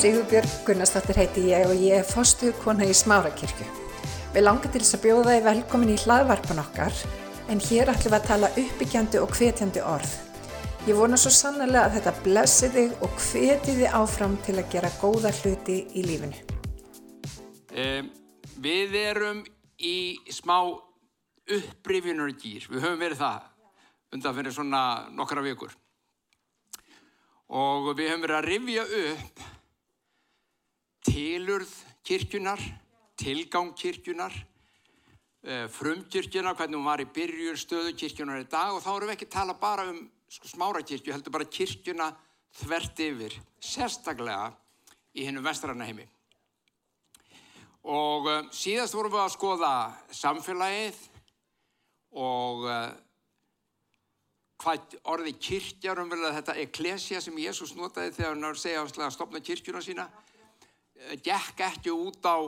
Sigurbjörg 0.00 0.52
Gunnarsdóttir 0.64 1.18
heiti 1.20 1.42
ég 1.50 1.66
og 1.68 1.76
ég 1.76 1.98
er 1.98 2.06
fórstuð 2.08 2.54
kona 2.62 2.86
í 2.88 2.92
Smárakirkju. 2.96 3.66
Við 4.32 4.44
langar 4.46 4.72
til 4.72 4.80
þess 4.80 4.96
að 4.96 5.02
bjóða 5.02 5.34
þið 5.34 5.42
velkomin 5.44 5.92
í 5.92 5.96
hlaðvarpan 6.00 6.62
okkar 6.62 7.02
en 7.52 7.60
hér 7.66 7.92
ætlum 7.92 8.14
við 8.14 8.16
að 8.16 8.28
tala 8.30 8.50
uppbyggjandi 8.62 9.20
og 9.20 9.34
hvetjandi 9.36 9.82
orð. 9.84 10.14
Ég 10.88 10.96
vona 10.96 11.18
svo 11.20 11.34
sannlega 11.36 11.82
að 11.82 11.98
þetta 11.98 12.14
blessi 12.24 12.72
þig 12.78 12.96
og 13.04 13.20
hveti 13.26 13.76
þið 13.82 13.98
áfram 14.00 14.38
til 14.48 14.56
að 14.56 14.72
gera 14.72 14.92
góða 15.02 15.34
hluti 15.42 15.78
í 15.92 16.06
lífinu. 16.08 16.40
Um, 17.76 18.10
við 18.56 18.98
erum 19.04 19.44
í 19.76 19.94
smá 20.32 20.56
upprifinurgýr, 21.44 22.70
við 22.72 22.88
höfum 22.88 23.00
verið 23.04 23.20
það 23.26 24.16
undan 24.16 24.40
fyrir 24.40 24.60
svona 24.62 24.84
nokkra 25.12 25.44
vikur 25.44 25.76
og 27.52 27.92
við 27.92 28.14
höfum 28.14 28.30
verið 28.30 28.40
að 28.40 28.52
rifja 28.54 28.90
upp 29.04 29.48
tilurð 31.06 31.70
kirkjunar, 32.04 32.60
tilgang 33.20 33.72
kirkjunar, 33.76 34.34
eh, 35.44 35.66
frumkirkjunar, 35.68 36.56
hvernig 36.56 36.76
hún 36.76 36.84
var 36.84 37.00
í 37.00 37.08
byrjun 37.08 37.56
stöðu 37.56 37.96
kirkjunar 37.96 38.40
í 38.40 38.48
dag 38.48 38.74
og 38.74 38.82
þá 38.82 38.96
erum 38.96 39.08
við 39.08 39.16
ekki 39.16 39.28
að 39.28 39.36
tala 39.38 39.54
bara 39.54 39.88
um 39.88 40.10
sko, 40.28 40.48
smára 40.48 40.82
kirkju, 40.82 41.12
heldur 41.12 41.32
bara 41.32 41.44
kirkjuna 41.44 42.16
þvert 42.60 42.98
yfir, 42.98 43.36
sérstaklega 43.60 44.52
í 45.14 45.24
hennum 45.26 45.44
vestrarna 45.44 45.86
heimi. 45.86 46.06
Og 47.82 48.26
uh, 48.28 48.42
síðast 48.52 48.94
vorum 48.94 49.12
við 49.12 49.22
að 49.24 49.32
skoða 49.32 49.72
samfélagið 50.12 50.98
og 52.20 52.66
uh, 52.68 52.90
hvað 54.60 54.98
orði 55.08 55.32
kirkjar 55.40 56.02
umverulega 56.02 56.36
þetta 56.40 56.58
eklesia 56.60 57.20
sem 57.24 57.38
Jésús 57.40 57.72
notaði 57.78 58.12
þegar 58.18 58.34
hann 58.34 58.44
var 58.44 58.58
að 58.58 58.64
segja 58.64 58.82
að 58.84 59.14
stopna 59.14 59.40
kirkjuna 59.40 59.80
sína 59.84 60.06
gekk 61.24 61.64
ekki 61.66 61.92
út 61.94 62.24
á 62.26 62.38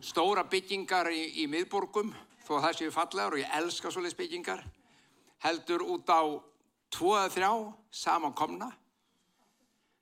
stóra 0.00 0.44
byggingar 0.48 1.10
í, 1.12 1.42
í 1.42 1.46
miðborgum 1.50 2.12
þó 2.46 2.56
að 2.56 2.64
það 2.64 2.76
séu 2.78 2.94
fallegar 2.94 3.36
og 3.36 3.42
ég 3.42 3.56
elska 3.60 3.92
svolítið 3.92 4.20
byggingar 4.22 4.62
heldur 5.44 5.84
út 5.84 6.08
á 6.08 6.22
tvo 6.90 7.14
eða 7.16 7.32
þrjá 7.34 7.52
samankomna. 8.02 8.70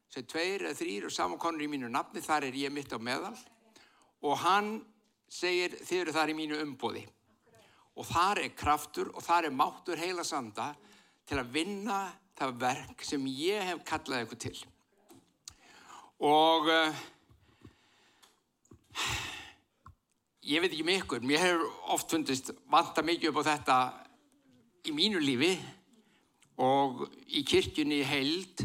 Sem 0.09 0.25
tveir 0.25 0.65
eða 0.65 0.79
þrýr 0.79 1.09
og 1.09 1.15
samankomnir 1.15 1.67
í 1.67 1.73
mínu 1.75 1.91
nafni 1.93 2.23
þar 2.25 2.49
er 2.49 2.57
ég 2.57 2.73
mitt 2.73 2.95
á 2.95 2.99
meðal. 2.99 3.37
Og 4.25 4.39
hann 4.41 4.79
segir 5.29 5.77
þið 5.83 6.01
eru 6.01 6.15
þar 6.17 6.33
í 6.33 6.39
mínu 6.39 6.63
umbóði 6.65 7.05
og 7.99 8.07
þar 8.07 8.41
er 8.45 8.55
kraftur 8.55 9.11
og 9.11 9.25
þar 9.27 9.49
er 9.49 9.55
máttur 9.59 9.99
heila 9.99 10.25
sanda 10.25 10.71
til 11.27 11.41
að 11.41 11.53
vinna 11.57 11.99
það 12.39 12.59
verk 12.63 13.05
sem 13.05 13.25
ég 13.27 13.65
hef 13.67 13.83
kallað 13.87 14.23
eitthvað 14.23 14.43
til. 14.47 14.59
Og 16.25 16.71
uh, 16.71 17.01
ég 20.49 20.63
veit 20.63 20.73
ekki 20.73 20.87
með 20.87 21.03
ykkur, 21.03 21.25
mér 21.29 21.43
hefur 21.45 21.67
oft 21.95 22.13
fundist 22.15 22.53
vanta 22.73 23.05
mikið 23.05 23.31
upp 23.31 23.43
á 23.45 23.49
þetta 23.51 23.79
í 24.89 24.95
mínu 24.97 25.21
lífi 25.21 25.53
og 26.65 27.05
í 27.29 27.45
kirkjunni 27.47 28.01
heild 28.07 28.65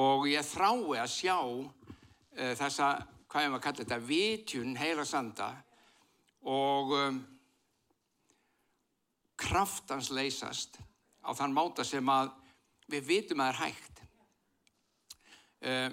og 0.00 0.26
ég 0.30 0.46
þrái 0.48 0.96
að 1.02 1.12
sjá 1.12 1.36
uh, 1.38 2.54
þessa, 2.58 2.88
hvað 3.28 3.44
ég 3.44 3.52
maður 3.52 3.60
að 3.60 3.66
kalla 3.66 3.82
þetta, 3.82 4.00
vitjun 4.08 4.74
heila 4.80 5.04
sanda 5.06 5.50
og 6.44 6.94
um, 6.96 7.20
kraftans 9.40 10.10
leysast 10.14 10.80
á 11.24 11.30
þann 11.36 11.54
máta 11.56 11.84
sem 11.86 12.08
að 12.10 12.32
við 12.90 13.06
vitum 13.08 13.40
að 13.40 13.46
það 13.46 13.54
er 13.54 13.60
hægt. 13.62 14.02
Uh, 15.64 15.90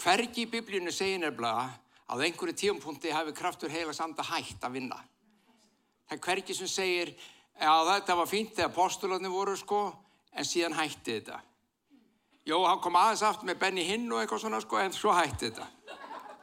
hvergi 0.00 0.46
í 0.46 0.50
biblíunu 0.50 0.92
segir 0.94 1.20
nefnilega 1.22 1.68
að 2.10 2.24
einhverju 2.26 2.56
tíumpunkti 2.58 3.12
hafi 3.14 3.34
kraftur 3.36 3.70
heila 3.70 3.94
sanda 3.94 4.24
hægt 4.26 4.64
að 4.66 4.78
vinna. 4.78 4.98
Það 6.08 6.16
er 6.16 6.24
hvergi 6.24 6.56
sem 6.58 6.70
segir 6.70 7.12
að 7.60 7.92
þetta 7.92 8.16
var 8.18 8.28
fínt 8.30 8.56
þegar 8.56 8.74
postularnir 8.74 9.30
voru 9.30 9.54
sko, 9.58 9.82
en 10.34 10.46
síðan 10.46 10.74
hætti 10.78 11.18
þetta. 11.18 11.38
Jó, 12.48 12.56
hann 12.64 12.80
kom 12.82 12.96
aðeins 12.98 13.22
aft 13.26 13.44
með 13.46 13.60
Benny 13.60 13.84
Hinn 13.86 14.08
og 14.10 14.22
eitthvað 14.22 14.42
svona 14.42 14.62
sko, 14.64 14.80
en 14.80 14.96
svo 14.96 15.14
hætti 15.14 15.50
þetta. 15.50 15.68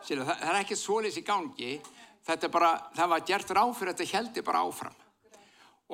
Sér, 0.06 0.22
það, 0.22 0.31
það 0.39 0.51
er 0.53 0.59
ekkert 0.61 0.79
svolítið 0.79 1.19
í 1.19 1.25
gangi, 1.27 1.73
þetta 2.27 2.51
bara, 2.53 2.72
það 2.95 3.11
var 3.13 3.27
gert 3.31 3.53
ráð 3.57 3.73
fyrir 3.79 3.95
þetta 3.97 4.17
heldi 4.17 4.45
bara 4.45 4.63
áfram. 4.63 4.97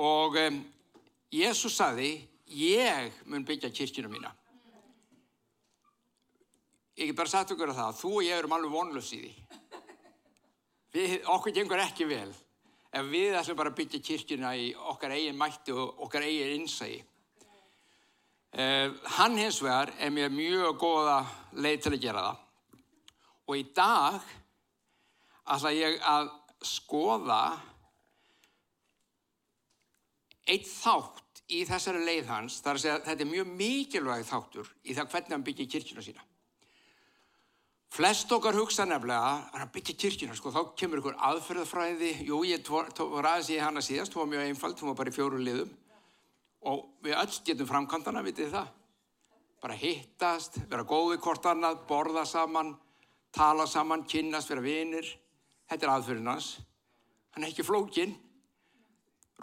Og 0.04 0.38
um, 0.44 0.62
Jésús 1.34 1.80
saði, 1.80 2.12
ég 2.54 3.24
mun 3.26 3.46
byggja 3.48 3.72
kirkjuna 3.74 4.12
mína. 4.12 4.34
Ég 7.00 7.10
get 7.10 7.18
bara 7.18 7.32
sagt 7.32 7.56
okkur 7.56 7.72
að 7.74 7.80
það, 7.80 8.00
þú 8.04 8.12
og 8.20 8.26
ég 8.28 8.38
erum 8.38 8.54
alveg 8.54 8.74
vonlös 8.76 9.14
í 9.16 9.24
því. 9.24 9.32
Við, 10.94 11.24
okkur 11.26 11.56
gengur 11.56 11.82
ekki 11.82 12.06
vel 12.06 12.30
ef 12.94 13.08
við 13.10 13.34
ætlum 13.40 13.58
bara 13.58 13.72
að 13.74 13.80
byggja 13.80 14.02
kirkjuna 14.06 14.54
í 14.54 14.70
okkar 14.94 15.16
eigin 15.16 15.40
mætti 15.40 15.74
og 15.74 16.04
okkar 16.06 16.26
eigin 16.28 16.60
innsægi. 16.60 17.00
Uh, 18.54 18.94
hann 19.16 19.40
hins 19.40 19.58
vegar 19.66 19.90
er 19.98 20.12
mér 20.14 20.30
mjög 20.30 20.78
góða 20.84 21.18
leið 21.58 21.80
til 21.82 21.94
að 21.96 22.04
gera 22.04 22.26
það. 22.28 22.44
Og 23.50 23.58
í 23.58 23.64
dag 23.74 24.28
ætla 25.56 25.72
ég 25.74 25.98
að 26.06 26.30
skoða 26.64 27.40
eitt 30.46 30.70
þátt 30.70 31.42
í 31.54 31.64
þessari 31.68 32.04
leið 32.06 32.30
hans, 32.30 32.60
þar 32.62 32.78
að 32.78 32.84
segja 32.84 33.00
að 33.00 33.10
þetta 33.10 33.26
er 33.26 33.32
mjög 33.32 33.52
mikilvæg 33.64 34.30
þáttur 34.30 34.70
í 34.84 34.94
það 34.94 35.10
hvernig 35.16 35.36
hann 35.36 35.48
byggja 35.50 35.70
kirkjuna 35.74 36.06
sína. 36.06 36.28
Flest 37.94 38.32
okkar 38.34 38.56
hugsa 38.58 38.88
nefnilega 38.90 39.52
að 39.54 39.70
byggja 39.76 39.94
kirkjuna, 40.02 40.34
sko, 40.34 40.50
þá 40.50 40.72
kemur 40.80 40.98
ykkur 40.98 41.18
aðferðafræði, 41.28 42.14
jú, 42.26 42.40
ég 42.50 42.66
aðeins 42.66 43.52
í 43.54 43.60
hana 43.62 43.84
síðast, 43.86 44.16
hún 44.16 44.24
var 44.24 44.32
mjög 44.32 44.48
einfald, 44.48 44.80
hún 44.82 44.90
var 44.90 44.98
bara 44.98 45.14
í 45.14 45.14
fjóru 45.14 45.42
liðum 45.42 45.76
og 46.64 46.88
við 47.04 47.18
öll 47.20 47.36
getum 47.46 47.70
framkantana, 47.70 48.24
vitið 48.26 48.56
það. 48.56 48.72
Bara 49.62 49.78
hittast, 49.78 50.58
vera 50.72 50.88
góði 50.88 51.20
hvort 51.22 51.46
annað, 51.52 51.84
borða 51.88 52.26
saman, 52.26 52.74
tala 53.36 53.68
saman, 53.70 54.08
kynnast, 54.10 54.50
vera 54.50 54.64
vinir. 54.64 55.08
Þetta 55.70 55.86
er 55.86 55.94
aðferðin 55.94 56.34
hans. 56.34 56.50
Hann 57.36 57.46
er 57.46 57.52
ekki 57.52 57.68
flókin, 57.68 58.18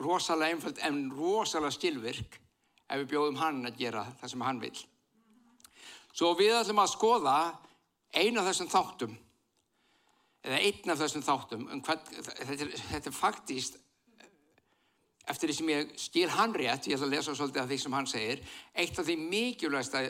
rosalega 0.00 0.56
einfald 0.56 0.82
en 0.86 1.02
rosalega 1.14 1.76
skilvirk 1.76 2.38
ef 2.90 3.02
við 3.02 3.08
bjóðum 3.14 3.40
hann 3.40 3.64
að 3.68 3.80
gera 3.80 4.04
það 4.20 4.34
sem 4.34 4.46
hann 4.48 4.62
vil. 4.62 4.76
Svo 6.10 6.34
við 6.38 6.56
ætlum 6.58 6.82
að 6.82 6.94
skoða 6.96 7.40
einu 8.14 8.40
af 8.40 8.48
þessum 8.50 8.70
þáttum 8.70 9.14
eða 10.40 10.58
einn 10.64 10.92
af 10.92 11.00
þessum 11.02 11.24
þáttum 11.24 11.66
um 11.68 11.82
hvað, 11.84 12.10
þetta, 12.16 12.56
er, 12.56 12.74
þetta 12.88 13.10
er 13.10 13.16
faktist 13.16 13.78
eftir 15.30 15.50
því 15.50 15.56
sem 15.58 15.70
ég 15.70 15.92
skil 16.00 16.28
hann 16.32 16.54
rétt, 16.56 16.88
ég 16.88 16.96
ætla 16.96 17.06
að 17.06 17.14
lesa 17.14 17.34
svolítið 17.36 17.62
af 17.62 17.68
því 17.70 17.78
sem 17.82 17.94
hann 17.94 18.08
segir, 18.10 18.40
eitt 18.74 18.98
af 18.98 19.06
því 19.06 19.16
mikilvægsta 19.20 20.02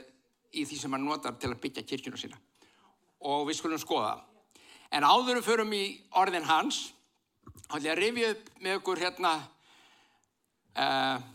í 0.56 0.64
því 0.66 0.78
sem 0.80 0.94
hann 0.96 1.04
notar 1.04 1.36
til 1.40 1.50
að 1.50 1.60
byggja 1.64 1.84
kirkjuna 1.86 2.20
sína. 2.20 2.38
Og 3.28 3.44
við 3.50 3.58
skulum 3.58 3.80
skoða 3.82 4.14
en 4.90 5.06
áðurum 5.06 5.44
förum 5.44 5.74
í 5.76 5.84
orðin 6.18 6.48
hans 6.48 6.88
þá 7.66 7.76
ætla 7.76 7.84
ég 7.84 7.92
að 7.92 8.00
rifja 8.00 8.30
upp 8.34 8.48
með 8.64 8.78
okkur 8.80 9.02
hérna 9.02 9.34
uh, 10.74 11.28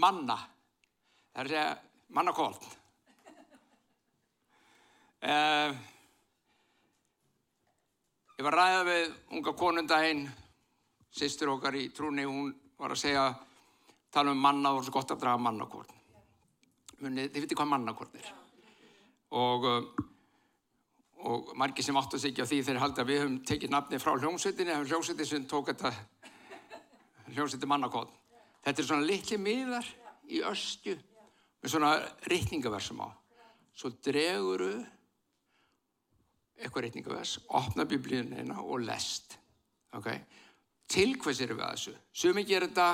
manna. 0.00 0.38
Það 1.34 1.42
er 1.42 1.44
að 1.44 1.52
segja 1.52 1.68
mannakólt 2.14 2.66
Uh, 5.24 5.72
ég 8.36 8.44
var 8.44 8.52
að 8.52 8.60
ræða 8.60 8.80
við 8.90 9.12
unga 9.38 9.54
konundaginn, 9.56 10.26
sýstur 11.16 11.54
okkar 11.54 11.78
í 11.80 11.86
trúni, 11.96 12.26
hún 12.28 12.50
var 12.76 12.92
að 12.92 13.00
segja, 13.06 13.22
tala 14.12 14.34
um 14.34 14.42
manna 14.44 14.74
og 14.74 14.82
það 14.82 14.90
er 14.90 14.96
gott 14.98 15.14
að 15.14 15.22
draga 15.22 15.40
mannakort. 15.40 15.94
Þið 17.00 17.40
viti 17.40 17.56
hvað 17.56 17.70
mannakort 17.70 18.18
er. 18.20 18.28
Og, 19.40 19.64
og 21.24 21.54
margir 21.56 21.86
sem 21.86 21.96
áttu 21.96 22.18
að 22.18 22.26
segja 22.26 22.46
því 22.50 22.60
þeir 22.68 22.82
haldi 22.82 23.00
að 23.00 23.12
við 23.14 23.22
höfum 23.22 23.38
tekið 23.48 23.72
nafni 23.72 24.00
frá 24.04 24.12
hljómsveitinni, 24.18 24.76
hljómsveitin 24.84 25.30
sem 25.30 25.46
tók 25.48 25.72
þetta 25.72 25.94
hljómsveitin 27.30 27.72
mannakort. 27.72 28.12
Þetta 28.60 28.82
er 28.82 28.90
svona 28.90 29.08
litli 29.08 29.40
miðar 29.40 29.88
í 30.28 30.44
östju 30.44 30.98
með 31.64 31.72
svona 31.72 31.96
rittningaversum 32.28 33.00
á. 33.00 33.08
Svo 33.72 33.88
dreguru 34.04 34.74
eitthvað 36.64 36.86
reytingavers, 36.86 37.34
opna 37.58 37.86
biblíunina 37.88 38.62
og 38.64 38.84
lest. 38.84 39.36
Okay? 39.94 40.20
Til 40.90 41.16
hvers 41.20 41.40
eru 41.44 41.58
við 41.58 41.66
að 41.66 41.76
þessu? 41.76 41.94
Sumi 42.12 42.44
gerir 42.48 42.70
þetta 42.70 42.88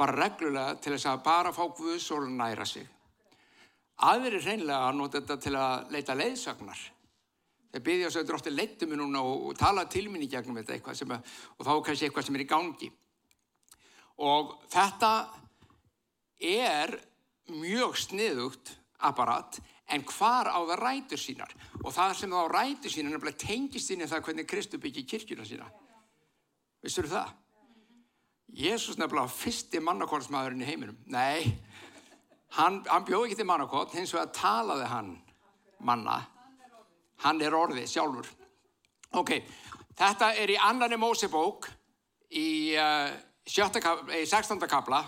bara 0.00 0.16
reglulega 0.16 0.78
til 0.80 0.94
þess 0.94 1.10
að 1.10 1.22
bara 1.26 1.52
fá 1.52 1.62
Guðs 1.76 2.08
og 2.16 2.28
næra 2.32 2.66
sig. 2.68 2.86
Aðrir 4.08 4.38
er 4.38 4.46
hreinlega 4.46 4.88
að 4.88 4.96
nota 4.96 5.20
þetta 5.20 5.36
til 5.44 5.54
að 5.60 5.92
leita 5.92 6.16
leiðsagnar. 6.16 6.86
Þeir 7.70 7.84
byggja 7.86 8.08
þess 8.08 8.20
að 8.20 8.30
dróttir 8.30 8.56
leittu 8.56 8.88
mig 8.88 8.98
núna 8.98 9.22
og, 9.22 9.44
og 9.50 9.58
tala 9.58 9.84
til 9.86 10.08
minni 10.10 10.26
gegnum 10.30 10.56
þetta 10.58 10.74
eitthvað 10.74 10.98
sem 10.98 11.12
er, 11.14 11.20
og 11.58 11.66
þá 11.68 11.72
kannski 11.86 12.08
eitthvað 12.08 12.26
sem 12.26 12.38
er 12.38 12.44
í 12.44 12.48
gangi. 12.50 12.88
Og 14.26 14.56
þetta 14.72 15.12
er 16.50 16.96
mjög 17.52 17.98
sniðugt 18.00 18.72
apparat 19.06 19.60
en 19.90 20.04
hvar 20.06 20.50
á 20.50 20.58
það 20.58 20.80
rætur 20.80 21.20
sínar 21.20 21.54
og 21.80 21.94
það 21.94 22.16
sem 22.18 22.34
þá 22.34 22.40
ræti 22.52 22.92
sín 22.92 23.08
er 23.08 23.14
nefnilega 23.14 23.40
tengist 23.40 23.92
inn 23.92 24.04
í 24.04 24.08
það 24.08 24.24
hvernig 24.26 24.48
Kristur 24.48 24.82
byggir 24.82 25.06
kirkjuna 25.08 25.46
sína. 25.48 25.68
Vissur 26.84 27.08
það? 27.08 27.30
Jésús 28.56 28.98
nefnilega 28.98 29.30
fyrsti 29.30 29.80
mannakonsmaðurinn 29.84 30.64
í 30.64 30.68
heiminum. 30.68 30.98
Nei, 31.12 31.46
hann, 32.58 32.80
hann 32.88 33.06
bjóð 33.06 33.28
ekki 33.28 33.38
til 33.40 33.48
mannakon, 33.48 33.90
hins 33.94 34.12
vegar 34.16 34.32
talaði 34.34 34.90
hann 34.90 35.14
manna. 35.86 36.18
Hann 37.24 37.40
er 37.44 37.56
orðið 37.56 37.88
sjálfur. 37.92 38.28
Ok, 39.20 39.34
þetta 39.98 40.32
er 40.40 40.54
í 40.54 40.60
annari 40.60 40.98
Mósebók 41.00 41.68
í, 42.30 42.76
uh, 42.78 43.10
16. 43.46 44.68
kapla, 44.70 45.02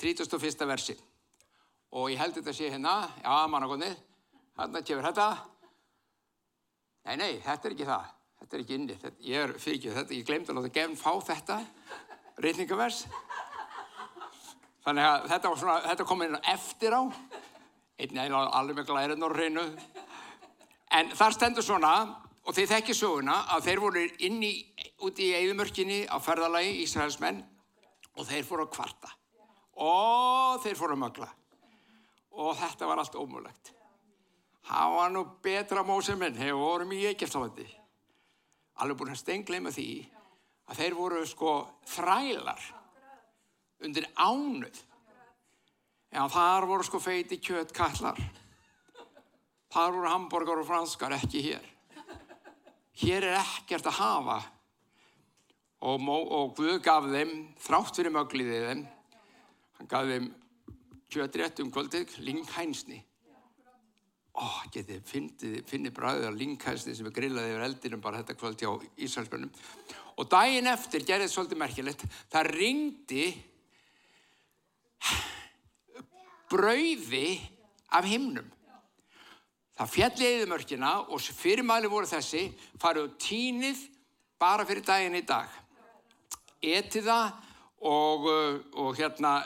31. 0.00 0.68
versi. 0.68 0.96
Og 1.94 2.10
ég 2.10 2.18
held 2.18 2.36
þetta 2.40 2.54
sé 2.54 2.70
hérna, 2.72 3.00
já, 3.22 3.34
mannakonnið, 3.50 3.96
hérna 4.58 4.82
kemur 4.86 5.08
þetta. 5.12 5.28
Nei, 7.04 7.16
nei, 7.20 7.32
þetta 7.44 7.68
er 7.68 7.74
ekki 7.74 7.88
það. 7.88 8.12
Þetta 8.40 8.56
er 8.56 8.62
ekki 8.64 8.76
inni. 8.78 8.94
Þetta, 9.00 9.24
ég 9.28 9.42
er 9.44 9.52
fyrir 9.60 9.96
þetta, 9.98 10.16
ég 10.16 10.28
glemdi 10.28 10.52
að 10.52 10.60
láta 10.60 10.72
gefn 10.78 10.94
fá 10.96 11.10
þetta, 11.26 11.58
reytingavers. 12.44 13.04
Þannig 14.84 15.08
að 15.08 15.26
þetta, 15.32 15.52
svona, 15.60 15.74
þetta 15.84 16.06
kom 16.08 16.24
inn 16.24 16.38
eftir 16.52 16.96
á. 16.96 17.02
Einnig 18.00 18.34
að 18.40 18.48
alveg 18.58 18.80
með 18.80 18.88
glærið 18.88 19.26
og 19.28 19.36
reynu. 19.36 19.66
En 20.96 21.12
þar 21.16 21.36
stendur 21.36 21.66
svona, 21.66 21.92
og 22.44 22.56
þeir 22.56 22.72
þekki 22.72 22.96
söguna, 22.96 23.38
að 23.52 23.68
þeir 23.68 23.84
voru 23.84 24.06
inni 24.28 24.54
úti 25.04 25.28
í 25.28 25.36
eigðumörkinni 25.40 26.00
á 26.08 26.16
ferðalagi 26.24 26.80
Ísraelsmenn 26.84 27.44
og 28.14 28.28
þeir 28.28 28.48
fóru 28.48 28.64
að 28.64 28.74
kvarta. 28.78 29.12
Og 29.76 30.60
þeir 30.64 30.78
fóru 30.80 30.96
að 30.96 31.04
mögla. 31.04 31.30
Og 32.40 32.56
þetta 32.58 32.88
var 32.88 33.00
allt 33.02 33.16
ómulagt. 33.20 33.73
Var 34.68 35.12
nú 35.12 35.24
betra 35.44 35.84
mósið 35.84 36.20
minn, 36.20 36.38
hefur 36.40 36.62
vorum 36.62 36.94
í 36.96 37.04
Eikeftalandi. 37.10 37.66
Alveg 38.80 38.98
búin 38.98 39.12
að 39.12 39.20
stengleima 39.20 39.72
því 39.74 39.88
að 40.70 40.80
þeir 40.80 40.96
voru 40.98 41.20
sko 41.28 41.52
þrælar 41.92 42.64
undir 43.84 44.08
ánuð. 44.16 44.80
Já, 46.14 46.24
þar 46.30 46.66
voru 46.70 46.86
sko 46.86 47.00
feiti 47.02 47.40
kjötkallar. 47.42 48.18
Þar 49.74 49.96
voru 49.96 50.10
hambúrgar 50.10 50.60
og 50.62 50.68
franskar, 50.68 51.16
ekki 51.16 51.42
hér. 51.48 51.70
Hér 53.02 53.26
er 53.32 53.40
ekkert 53.40 53.88
að 53.90 53.98
hafa. 53.98 54.36
Og, 55.84 56.04
og 56.08 56.54
Guð 56.56 56.78
gaf 56.84 57.08
þeim, 57.10 57.32
þrátt 57.60 57.98
fyrir 57.98 58.14
mögliðið 58.14 58.68
þeim, 58.68 58.84
hann 59.76 59.90
gaf 59.90 60.06
þeim 60.08 60.28
kjötrétt 61.12 61.60
um 61.60 61.72
kvöldið, 61.74 62.14
linghænsni. 62.24 63.02
Ó, 64.34 64.46
getið, 64.74 65.04
finnið 65.70 65.92
bræðið 65.94 66.24
á 66.26 66.32
linghæsni 66.34 66.94
sem 66.98 67.06
er 67.06 67.14
grillaði 67.14 67.52
yfir 67.52 67.66
eldinum 67.68 68.00
bara 68.02 68.18
þetta 68.22 68.34
kvöld 68.40 68.64
hjá 68.64 68.72
Ísraelsbjörnum. 69.06 69.52
Og 70.18 70.26
daginn 70.30 70.70
eftir 70.70 71.06
gerði 71.06 71.28
þetta 71.28 71.34
svolítið 71.36 71.60
merkilegt. 71.60 72.02
Það 72.32 72.50
ringdi 72.50 73.26
brauði 76.50 77.28
af 77.94 78.10
himnum. 78.10 78.50
Það 79.78 79.94
fjalli 79.94 80.26
eðumörkina 80.32 80.92
og 81.10 81.22
fyrirmæli 81.22 81.90
voru 81.90 82.10
þessi 82.10 82.44
farið 82.82 83.14
tínið 83.22 83.80
bara 84.38 84.66
fyrir 84.66 84.86
daginn 84.86 85.18
í 85.18 85.24
dag. 85.26 85.50
Etið 86.58 87.06
það 87.10 87.26
og, 87.90 88.28
og 88.82 88.94
hérna 88.98 89.38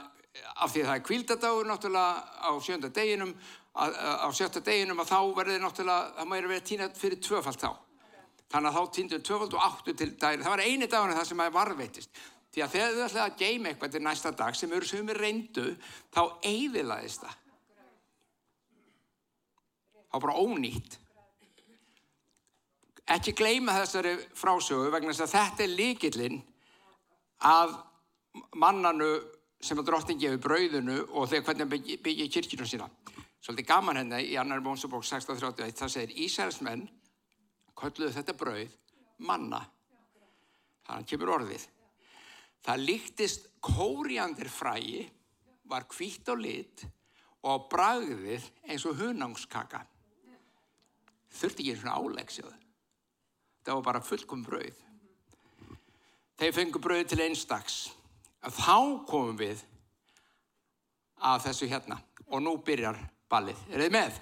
af 0.58 0.72
því 0.72 0.84
það 0.84 0.94
er 0.94 1.06
kvíldadagur 1.06 1.68
náttúrulega 1.68 2.44
á 2.44 2.50
sjönda 2.62 2.90
deginum 2.94 3.32
á 3.78 4.28
sjötta 4.34 4.62
deginum 4.64 5.02
að 5.02 5.12
þá 5.12 5.18
verður 5.36 5.62
náttúrulega, 5.62 6.10
það 6.16 6.30
mæri 6.32 6.50
verið 6.50 6.66
tínað 6.68 6.98
fyrir 6.98 7.22
tvöfald 7.22 7.60
þá. 7.62 7.70
Þannig 8.48 8.70
að 8.70 8.76
þá 8.78 8.94
týndu 8.96 9.20
tvöfald 9.28 9.54
og 9.54 9.64
áttu 9.66 9.94
til 9.94 10.08
daginn. 10.16 10.44
Það 10.44 10.54
var 10.54 10.64
eini 10.64 10.88
dagun 10.88 11.16
það 11.16 11.26
sem 11.28 11.42
að 11.44 11.56
varveitist. 11.58 12.22
Því 12.48 12.62
að 12.64 12.72
þegar 12.74 12.94
þau 12.94 13.02
ætlaði 13.04 13.24
að 13.24 13.42
geima 13.42 13.68
eitthvað 13.70 13.92
til 13.92 14.04
næsta 14.06 14.32
dag 14.38 14.56
sem 14.56 14.72
eru 14.72 14.88
sem 14.88 15.12
er 15.12 15.20
reyndu, 15.20 15.66
þá 16.16 16.22
eiðilaðist 16.48 17.26
það. 17.26 17.36
Það 20.08 20.16
var 20.16 20.24
bara 20.24 20.40
ónýtt. 20.40 20.96
Ekki 23.08 23.34
gleyma 23.36 23.76
þessari 23.76 24.14
frásögu 24.36 24.88
vegna 24.92 25.12
þess 25.12 25.26
að 25.28 25.34
þetta 25.36 25.64
er 25.64 25.76
líkillinn 25.76 26.40
að 27.48 27.76
mannanu 28.56 29.12
sem 29.60 29.78
að 29.80 29.90
drottin 29.90 30.20
gefur 30.20 30.42
brauðinu 30.48 31.02
og 31.08 31.28
þegar 31.28 31.46
hvernig 31.50 31.70
byggja 31.72 32.00
byggja 32.04 32.32
kirkjunum 32.34 32.68
sína. 32.70 32.88
Svolítið 33.44 33.68
gaman 33.68 34.00
henni 34.00 34.22
í 34.32 34.36
annar 34.40 34.62
mónsabók 34.64 35.04
1631, 35.06 35.76
það 35.78 35.92
segir 35.94 36.16
Ísælsmenn 36.24 36.86
kölluðu 37.78 38.14
þetta 38.16 38.34
brauð 38.38 38.72
manna. 39.22 39.60
Þannig 40.88 41.10
kemur 41.12 41.34
orðið. 41.36 41.66
Það 42.64 42.84
líktist 42.88 43.48
kóriandir 43.62 44.50
frægi, 44.50 45.04
var 45.68 45.86
hvitt 45.92 46.28
á 46.32 46.34
lit 46.34 46.84
og 47.46 47.68
bragðið 47.70 48.46
eins 48.66 48.86
og 48.88 48.98
hunangskaka. 48.98 49.82
Þurfti 51.38 51.64
ekki 51.64 51.76
svona 51.78 51.98
álegsjöðu. 52.00 52.54
Það 53.62 53.78
var 53.78 53.86
bara 53.90 54.02
fullkom 54.02 54.42
brauð. 54.46 54.78
Þeir 56.38 56.54
fengu 56.56 56.80
brauð 56.80 57.04
til 57.10 57.20
einstags. 57.20 57.76
Þá 58.40 59.04
komum 59.06 59.36
við 59.38 59.60
að 61.18 61.48
þessu 61.48 61.68
hérna 61.68 61.98
og 62.28 62.42
nú 62.44 62.54
byrjar 62.64 63.00
ballið. 63.30 63.60
Er 63.72 63.84
þið 63.84 63.94
með? 63.94 64.18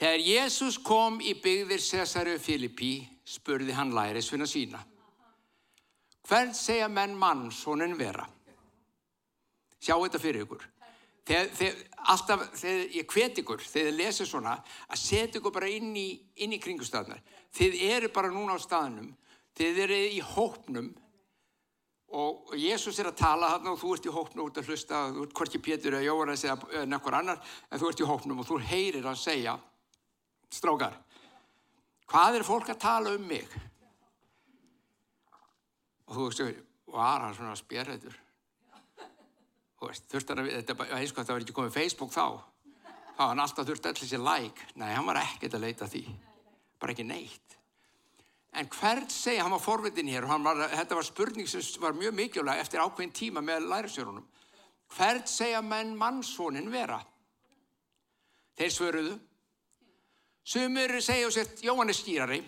Þegar 0.00 0.22
Jésús 0.24 0.78
kom 0.80 1.18
í 1.20 1.34
byggðir 1.36 1.82
Cesare 1.84 2.38
Filippi 2.40 2.94
spurði 3.28 3.74
hann 3.76 3.92
lærisvinna 3.92 4.46
sína. 4.48 4.80
Hvern 6.24 6.54
segja 6.56 6.88
menn 6.88 7.16
mann 7.18 7.50
svonin 7.52 7.98
vera? 7.98 8.24
Sjá 9.80 9.96
þetta 9.96 10.20
fyrir 10.22 10.46
ykkur. 10.46 10.64
Þegar, 11.28 11.50
þegar, 11.58 11.82
alltaf, 12.14 12.46
þegar 12.58 12.96
ég 12.96 13.12
hvet 13.12 13.40
ykkur, 13.42 13.60
þegar 13.60 13.90
þið 13.90 13.98
lesir 13.98 14.28
svona, 14.30 14.54
að 14.88 15.02
setja 15.02 15.40
ykkur 15.40 15.54
bara 15.54 15.68
inn 15.70 15.92
í, 15.96 16.08
inn 16.40 16.56
í 16.56 16.60
kringustafnar. 16.62 17.20
Þið 17.54 17.76
eru 17.90 18.10
bara 18.14 18.32
núna 18.32 18.56
á 18.56 18.58
staðnum, 18.62 19.12
þið 19.58 19.82
eru 19.84 20.00
í 20.16 20.20
hópnum 20.32 20.90
og 22.10 22.54
Jésús 22.58 22.98
er 22.98 23.10
að 23.10 23.20
tala 23.20 23.52
hann 23.52 23.68
og 23.70 23.78
þú 23.78 23.92
ert 23.94 24.06
í 24.08 24.14
hópnum 24.14 24.48
út 24.48 24.58
að 24.58 24.70
hlusta, 24.72 25.02
þú 25.14 25.26
ert 25.26 25.34
hvorki 25.38 25.60
Pétur 25.62 25.94
eða 25.94 26.08
Jóhannes 26.08 26.42
eða 26.46 26.84
nekkur 26.90 27.16
annar, 27.20 27.42
en 27.70 27.78
þú 27.80 27.90
ert 27.90 28.02
í 28.02 28.08
hópnum 28.08 28.40
og 28.42 28.48
þú 28.48 28.58
heyrir 28.66 29.06
að 29.06 29.20
segja, 29.20 29.54
strákar, 30.50 30.96
hvað 32.10 32.40
er 32.40 32.46
fólk 32.48 32.72
að 32.74 32.80
tala 32.82 33.14
um 33.14 33.28
mig? 33.30 33.54
Og 36.10 36.16
þú 36.16 36.26
veist, 36.26 36.64
var 36.90 37.22
hann 37.22 37.36
svona 37.38 37.54
spjærreitur? 37.58 38.18
Þú 39.78 39.92
veist, 39.92 40.08
þurfti 40.10 40.34
hann 40.34 40.42
að, 40.42 40.50
þetta 40.58 41.28
var 41.30 41.44
ekki 41.44 41.54
komið 41.56 41.76
Facebook 41.78 42.10
þá, 42.10 42.42
þá 43.14 43.22
hann 43.28 43.44
alltaf 43.46 43.70
þurfti 43.70 43.92
allir 43.92 44.10
sér 44.10 44.26
like. 44.26 44.66
Nei, 44.74 44.90
hann 44.96 45.06
var 45.06 45.22
ekkert 45.22 45.54
að 45.56 45.68
leita 45.68 45.86
því, 45.88 46.02
bara 46.82 46.96
ekki 46.96 47.06
neitt. 47.06 47.59
En 48.52 48.66
hvert 48.66 49.12
segja, 49.14 49.44
hann 49.44 49.54
var 49.54 49.62
forvitin 49.62 50.08
hér 50.10 50.26
og 50.26 50.42
var, 50.42 50.64
þetta 50.72 50.96
var 50.98 51.06
spurning 51.06 51.48
sem 51.48 51.62
var 51.82 51.94
mjög 51.94 52.16
mikilvæg 52.18 52.62
eftir 52.64 52.82
ákveðin 52.82 53.14
tíma 53.14 53.42
með 53.44 53.68
lærisjörunum. 53.70 54.26
Hvert 54.96 55.30
segja 55.30 55.60
menn 55.62 55.94
mannsónin 55.98 56.70
vera? 56.72 56.98
Þeir 58.58 58.74
svöruðu. 58.74 59.14
Sumur 60.42 60.96
segja 61.04 61.28
og 61.28 61.34
sért 61.34 61.62
Jóhannes 61.62 62.00
skýrari, 62.02 62.40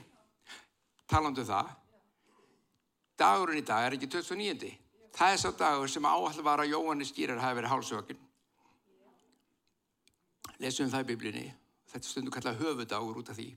talandu 1.06 1.44
um 1.44 1.48
það, 1.52 1.70
dagurinn 3.20 3.60
í 3.60 3.66
dag 3.66 3.86
er 3.86 3.96
ekki 3.96 4.10
2009. 4.10 4.72
Það 5.12 5.34
er 5.34 5.40
sá 5.40 5.50
dagur 5.54 5.90
sem 5.92 6.06
áall 6.08 6.42
var 6.42 6.64
að 6.64 6.72
Jóhannes 6.72 7.12
skýrari 7.12 7.44
hafi 7.44 7.60
verið 7.60 7.74
hálsökinn. 7.76 8.22
Lesum 10.58 10.90
það 10.90 11.04
í 11.04 11.10
biblíni, 11.12 11.44
þetta 11.92 12.08
stundu 12.08 12.32
kalla 12.34 12.56
höfudagur 12.58 13.20
út 13.22 13.30
af 13.30 13.38
því. 13.38 13.52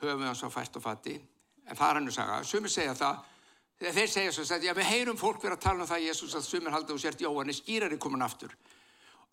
Höfum 0.00 0.22
við 0.22 0.30
hans 0.30 0.44
á 0.44 0.48
fært 0.48 0.78
og 0.80 0.84
fatti, 0.84 1.18
en 1.66 1.76
það 1.76 1.90
er 1.90 1.98
hannu 1.98 2.14
saga. 2.14 2.38
Sumur 2.48 2.72
segja 2.72 2.94
það, 2.96 3.18
þeir 3.80 4.12
segja 4.12 4.32
svo 4.32 4.44
að 4.56 4.78
við 4.78 4.88
heyrum 4.88 5.18
fólk 5.20 5.42
vera 5.44 5.58
að 5.58 5.64
tala 5.66 5.84
um 5.84 5.90
það 5.90 6.06
Jésús 6.06 6.36
að 6.38 6.46
sumur 6.46 6.72
halda 6.72 6.94
og 6.94 7.02
sért 7.02 7.20
Jóhannes 7.20 7.60
skýrari 7.60 7.98
komin 8.00 8.24
aftur. 8.24 8.54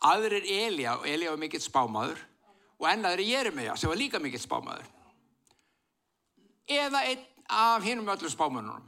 Aður 0.07 0.37
er 0.37 0.49
Elja 0.57 0.97
og 0.99 1.07
Elja 1.09 1.31
var 1.31 1.41
mikill 1.41 1.63
spámaður 1.63 2.19
og 2.77 2.85
ennaður 2.91 3.23
er 3.23 3.31
Jeremia 3.31 3.77
sem 3.79 3.89
var 3.89 3.97
líka 3.97 4.21
mikill 4.21 4.43
spámaður. 4.43 4.91
Eða 6.67 7.03
einn 7.07 7.25
af 7.47 7.83
hinnum 7.87 8.11
öllum 8.11 8.31
spámanunum. 8.31 8.85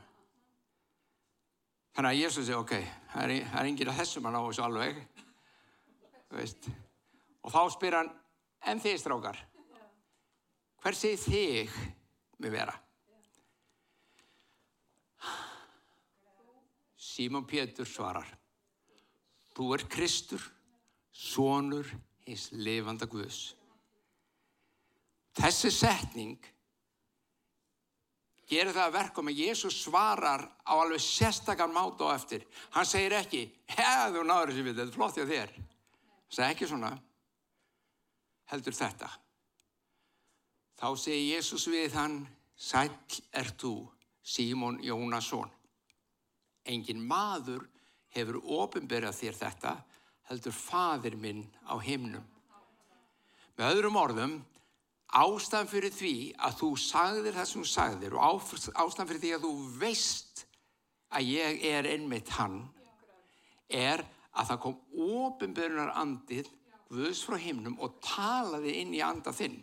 Þannig 1.96 2.12
að 2.12 2.20
Jésús 2.20 2.46
segi, 2.48 2.58
ok, 2.60 2.76
það 3.14 3.24
er, 3.24 3.48
er 3.60 3.70
enginn 3.70 3.90
að 3.92 4.02
þessum 4.04 4.28
að 4.30 4.36
ná 4.36 4.40
þessu 4.46 4.66
alveg. 4.68 5.00
Og 7.40 7.54
þá 7.56 7.62
spyr 7.74 7.98
hann, 7.98 8.12
en 8.70 8.84
þið 8.84 9.00
strákar, 9.02 9.40
hver 10.84 10.96
segir 10.96 11.20
þig 11.24 11.80
með 12.40 12.56
vera? 12.56 12.76
Símon 17.00 17.48
Pétur 17.48 17.88
svarar, 17.90 18.28
þú 19.56 19.74
er 19.76 19.84
Kristur, 19.92 20.44
sonur 21.12 21.90
hins 22.24 22.48
lifanda 22.56 23.10
Guðs. 23.12 23.58
Þessi 25.40 25.72
setning 25.72 26.48
gerir 28.50 28.74
það 28.74 28.88
að 28.88 28.96
verkum 28.96 29.30
að 29.30 29.42
Jésús 29.44 29.78
svarar 29.84 30.46
á 30.66 30.74
alveg 30.74 31.02
sérstakar 31.04 31.70
máta 31.72 32.08
á 32.10 32.16
eftir. 32.16 32.46
Hann 32.74 32.88
segir 32.88 33.16
ekki, 33.20 33.46
hef 33.70 34.16
þú 34.16 34.24
náður 34.26 34.54
þessi 34.54 34.66
við, 34.66 34.80
þetta 34.80 34.88
er 34.88 34.96
flott 34.96 35.20
hjá 35.20 35.28
þér. 35.30 35.56
Það 35.60 36.38
segir 36.38 36.54
ekki 36.56 36.70
svona, 36.72 36.94
heldur 38.54 38.80
þetta. 38.80 39.12
Þá 40.80 40.90
segir 40.96 41.36
Jésús 41.36 41.66
við 41.68 41.96
hann, 42.00 42.22
sæl 42.56 42.94
er 43.36 43.50
þú, 43.60 43.74
Símón 44.24 44.78
Jónasson. 44.80 45.50
Engin 46.64 47.02
maður 47.04 47.66
hefur 48.16 48.38
ofinberjað 48.40 49.18
þér 49.18 49.38
þetta, 49.42 49.74
heldur 50.30 50.56
fadir 50.56 51.18
minn 51.20 51.42
á 51.68 51.76
himnum. 51.84 52.24
Með 53.58 53.74
öðrum 53.74 54.00
orðum, 54.00 54.36
ástæðan 55.20 55.72
fyrir 55.72 55.92
því 55.92 56.14
að 56.48 56.60
þú 56.62 56.70
sagðir 56.80 57.36
það 57.36 57.50
sem 57.50 57.66
þú 57.66 57.72
sagðir 57.74 58.16
og 58.16 58.40
ástæðan 58.40 59.10
fyrir 59.10 59.24
því 59.26 59.34
að 59.36 59.48
þú 59.48 59.54
veist 59.82 60.46
að 61.10 61.32
ég 61.34 61.66
er 61.74 61.90
einmitt 61.90 62.32
hann 62.38 62.62
er 63.68 64.06
að 64.32 64.54
það 64.54 64.62
kom 64.64 64.80
ofinbörunar 65.10 65.92
andið 66.00 66.48
Guðs 66.90 67.20
frá 67.22 67.36
himnum 67.38 67.76
og 67.86 68.00
talaði 68.02 68.80
inn 68.80 68.96
í 68.98 69.02
anda 69.06 69.30
þinn. 69.36 69.60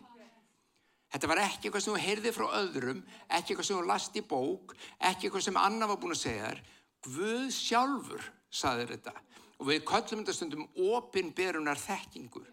Þetta 1.07 1.29
var 1.31 1.41
ekki 1.45 1.69
eitthvað 1.69 1.83
sem 1.85 1.93
þú 1.95 2.01
heyrði 2.03 2.33
frá 2.35 2.45
öðrum, 2.57 2.99
ekki 3.31 3.53
eitthvað 3.53 3.69
sem 3.69 3.77
þú 3.79 3.85
last 3.87 4.17
í 4.19 4.23
bók, 4.27 4.73
ekki 4.99 5.29
eitthvað 5.29 5.45
sem 5.45 5.59
Anna 5.61 5.87
var 5.87 5.99
búin 6.01 6.15
að 6.15 6.23
segja 6.25 6.49
þér. 6.49 6.61
Guð 7.07 7.47
sjálfur 7.55 8.27
saði 8.51 8.89
þetta 8.91 9.13
og 9.57 9.69
við 9.69 9.85
köllum 9.87 10.21
þetta 10.21 10.35
stundum 10.35 10.67
ofinbörunar 10.97 11.79
þekkingur. 11.81 12.49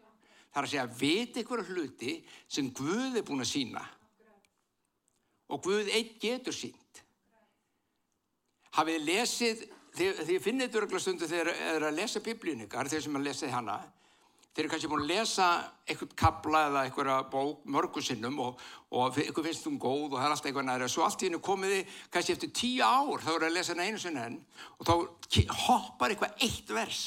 Það 0.54 0.60
er 0.60 0.68
að 0.68 0.70
segja 0.70 0.84
að 0.86 0.96
vita 1.00 1.42
ykkur 1.42 1.64
hluti 1.66 2.14
sem 2.46 2.70
Guð 2.78 3.18
er 3.18 3.26
búin 3.26 3.42
að 3.42 3.50
sína 3.50 3.82
og 5.50 5.60
Guð 5.66 5.90
einn 5.92 6.14
getur 6.22 6.54
sínt. 6.56 7.02
Hafið 8.74 9.04
lesið, 9.06 9.66
því 9.94 10.38
finnir 10.42 10.68
þetta 10.70 10.80
örgla 10.80 11.02
stundu 11.02 11.28
þegar 11.30 11.52
þið 11.52 11.74
er 11.74 11.86
að 11.90 11.98
lesa 11.98 12.22
biblíun 12.24 12.64
ykkar, 12.64 12.90
þeir 12.90 13.04
sem 13.04 13.18
að 13.18 13.26
lesa 13.28 13.50
hana, 13.52 13.76
þeir 14.54 14.64
eru 14.64 14.72
kannski 14.72 14.90
búin 14.90 15.04
að 15.04 15.12
lesa 15.12 15.48
eitthvað 15.84 16.16
kabla 16.22 16.64
eða 16.68 16.82
eitthvað 16.86 17.28
bók 17.32 17.64
mörgusinnum 17.74 18.40
og, 18.44 18.64
og 18.94 19.18
ykkur 19.24 19.48
finnst 19.48 19.66
þú 19.66 19.74
góð 19.82 20.04
og 20.12 20.18
það 20.18 20.26
er 20.26 20.34
alltaf 20.36 20.50
eitthvað 20.50 20.68
næri 20.70 20.86
og 20.86 20.92
svo 20.94 21.06
allt 21.06 21.24
í 21.24 21.28
hennu 21.28 21.42
komið 21.44 21.74
þið 21.74 21.96
kannski 22.14 22.36
eftir 22.36 22.52
tíu 22.60 22.86
ár 22.86 23.24
þá 23.24 23.30
eru 23.34 23.48
að 23.48 23.56
lesa 23.58 23.74
hana 23.74 23.88
einu 23.88 24.02
sinna 24.02 24.28
enn 24.30 24.38
og 24.78 24.86
þá 24.86 24.94
hoppar 25.64 26.14
eitthvað 26.14 26.46
eitt 26.46 26.70
vers 26.76 27.02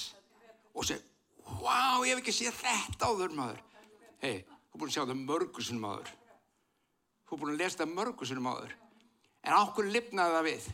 og 0.76 0.90
segir 0.90 1.06
Vá, 1.48 2.04
ég 2.04 2.12
hef 2.12 2.22
ekki 2.22 2.34
séð 2.36 2.58
þetta 2.60 3.08
áður 3.08 3.36
maður. 3.38 3.62
Hei, 4.20 4.44
þú 4.44 4.76
er 4.76 4.82
búin 4.82 4.90
að 4.90 4.96
sjá 4.96 5.04
það 5.04 5.22
mörgusunum 5.22 5.86
áður. 5.88 6.10
Þú 7.24 7.36
er 7.36 7.42
búin 7.42 7.54
að 7.54 7.62
lesa 7.62 7.80
það 7.82 7.94
mörgusunum 7.94 8.50
áður. 8.52 8.74
En 9.48 9.56
ákveður 9.56 9.94
lifnaði 9.96 10.36
það 10.36 10.48
við. 10.48 10.68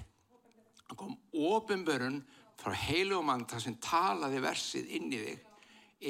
Það 0.84 1.00
kom 1.04 1.14
ofinbörun 1.52 2.20
frá 2.64 2.76
heilu 2.88 3.20
og 3.20 3.26
mann 3.28 3.46
það 3.50 3.66
sem 3.68 3.78
talaði 3.84 4.42
versið 4.44 4.92
inn 4.98 5.14
í 5.14 5.22
þig, 5.22 5.46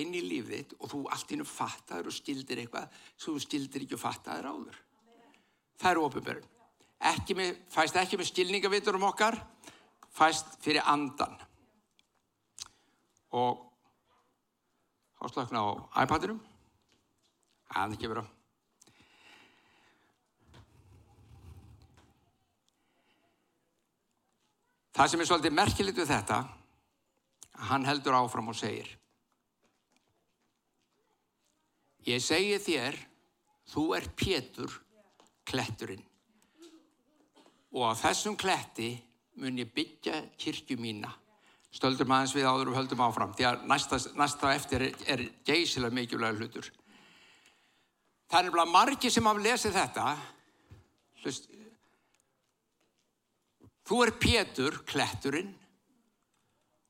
inn 0.01 0.15
í 0.17 0.21
lífið 0.23 0.55
þitt 0.55 0.75
og 0.79 0.91
þú 0.91 1.01
allt 1.13 1.33
innum 1.35 1.49
fattaður 1.49 2.09
og 2.09 2.15
stildir 2.15 2.61
eitthvað 2.63 2.97
svo 3.13 3.35
þú 3.35 3.43
stildir 3.43 3.85
ekki 3.85 3.97
og 3.97 4.01
fattaður 4.03 4.49
áður. 4.49 4.79
Það 5.81 5.91
er 5.91 6.01
ofinbörun. 6.03 6.49
Ekki 7.03 7.35
með, 7.35 7.57
fæst 7.73 7.97
ekki 7.99 8.19
með 8.19 8.29
stilningavitur 8.29 8.97
um 8.97 9.07
okkar, 9.09 9.35
fæst 10.15 10.55
fyrir 10.63 10.85
andan. 10.87 11.35
Og 13.35 13.65
áslökna 15.23 15.65
á 15.65 16.03
iPadinum. 16.05 16.39
Það 17.67 17.83
er 17.83 17.97
ekki 17.97 18.11
verið. 18.13 18.31
Það 24.93 25.09
sem 25.09 25.23
er 25.23 25.25
svolítið 25.25 25.55
merkilegt 25.57 25.97
við 25.97 26.11
þetta, 26.11 26.43
hann 27.69 27.87
heldur 27.87 28.13
áfram 28.13 28.51
og 28.53 28.57
segir 28.57 28.91
Ég 32.03 32.19
segi 32.19 32.57
þér, 32.59 32.97
þú 33.71 33.83
er 33.95 34.07
Pétur, 34.19 34.73
kletturinn. 35.47 36.03
Og 37.73 37.85
á 37.87 37.91
þessum 37.95 38.35
kletti 38.37 38.97
mun 39.39 39.61
ég 39.61 39.71
byggja 39.73 40.19
kirkju 40.37 40.77
mína. 40.77 41.13
Stöldum 41.73 42.11
aðeins 42.13 42.35
við 42.35 42.45
áður 42.45 42.73
og 42.73 42.77
höldum 42.77 43.01
áfram 43.01 43.31
því 43.33 43.47
að 43.49 43.63
næsta, 43.71 43.97
næsta 44.19 44.51
eftir 44.53 44.85
er, 44.89 44.99
er 45.09 45.23
geysilega 45.47 45.95
mikilvæg 45.95 46.43
hlutur. 46.43 46.69
Það 48.29 48.45
er 48.45 48.55
bara 48.57 48.69
margi 48.69 49.09
sem 49.13 49.25
hafði 49.25 49.47
lesið 49.47 49.79
þetta. 49.79 50.05
Hlust 51.23 51.49
þú 53.87 54.03
er 54.03 54.15
Pétur 54.19 54.81
kletturinn. 54.85 55.55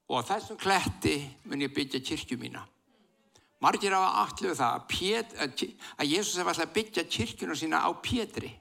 Og 0.09 0.19
á 0.19 0.21
þessum 0.33 0.59
kletti 0.59 1.19
mun 1.47 1.63
ég 1.63 1.71
byggja 1.73 2.01
kirkju 2.03 2.41
mína 2.41 2.65
margir 3.63 3.95
hafa 3.95 4.25
allir 4.25 4.57
það 4.59 4.67
að, 4.67 4.83
Pét, 4.91 5.37
að, 5.39 5.63
að 5.97 6.11
Jésús 6.11 6.41
hef 6.41 6.51
alltaf 6.51 6.75
byggja 6.75 7.07
kirkjuna 7.15 7.57
sína 7.57 7.81
á 7.87 7.89
Pétri. 8.03 8.51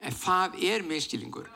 En 0.00 0.16
það 0.16 0.60
er 0.64 0.84
miskilingur 0.86 1.48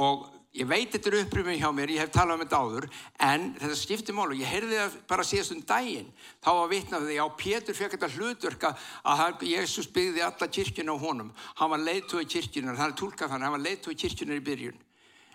og 0.00 0.28
ég 0.56 0.66
veit 0.66 0.90
þetta 0.90 1.10
er 1.10 1.16
upprýmið 1.20 1.60
hjá 1.60 1.68
mér, 1.74 1.92
ég 1.94 2.02
hef 2.02 2.12
talað 2.14 2.38
um 2.38 2.42
þetta 2.42 2.60
áður 2.64 2.86
en 3.26 3.44
þetta 3.60 3.76
skiptir 3.78 4.16
mál 4.16 4.30
og 4.30 4.40
ég 4.40 4.50
heyrði 4.50 4.78
það 4.80 4.96
bara 5.12 5.26
síðast 5.26 5.54
um 5.54 5.62
daginn. 5.68 6.08
Þá 6.42 6.50
var 6.56 6.72
vitnað 6.72 7.06
því 7.06 7.18
að 7.22 7.36
Pétur 7.42 7.78
fekk 7.78 7.96
þetta 7.96 8.10
hlutverka 8.16 8.72
að 9.12 9.44
Jésús 9.50 9.90
byggði 9.94 10.24
alla 10.26 10.50
kirkjuna 10.58 10.96
á 10.96 11.02
honum. 11.04 11.30
Hann 11.60 11.74
var 11.74 11.84
leiðtói 11.84 12.24
kirkjunar, 12.24 12.78
það 12.80 12.88
er 12.88 12.98
tólkað 13.02 13.34
þannig 13.34 13.50
hann 13.50 13.56
var 13.58 13.66
leiðtói 13.68 13.94
kirkjunar 14.02 14.40
í 14.40 14.46
byrjun. 14.48 14.82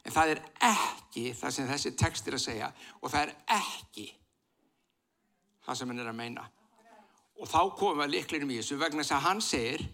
En 0.05 0.13
það 0.13 0.35
er 0.35 0.43
ekki 0.73 1.31
það 1.37 1.55
sem 1.55 1.71
þessi 1.71 1.95
text 2.01 2.27
er 2.27 2.37
að 2.37 2.45
segja 2.49 2.71
og 2.99 3.11
það 3.11 3.21
er 3.23 3.35
ekki 3.61 4.09
það 5.65 5.79
sem 5.79 5.93
hann 5.93 6.03
er 6.03 6.11
að 6.11 6.19
meina 6.19 6.47
og 7.35 7.49
þá 7.51 7.61
komum 7.75 8.03
við 8.05 8.13
líklinum 8.15 8.53
í 8.55 8.59
þessu 8.61 8.79
vegna 8.79 9.03
þess 9.03 9.17
að 9.17 9.25
hann 9.27 9.41
segir 9.43 9.85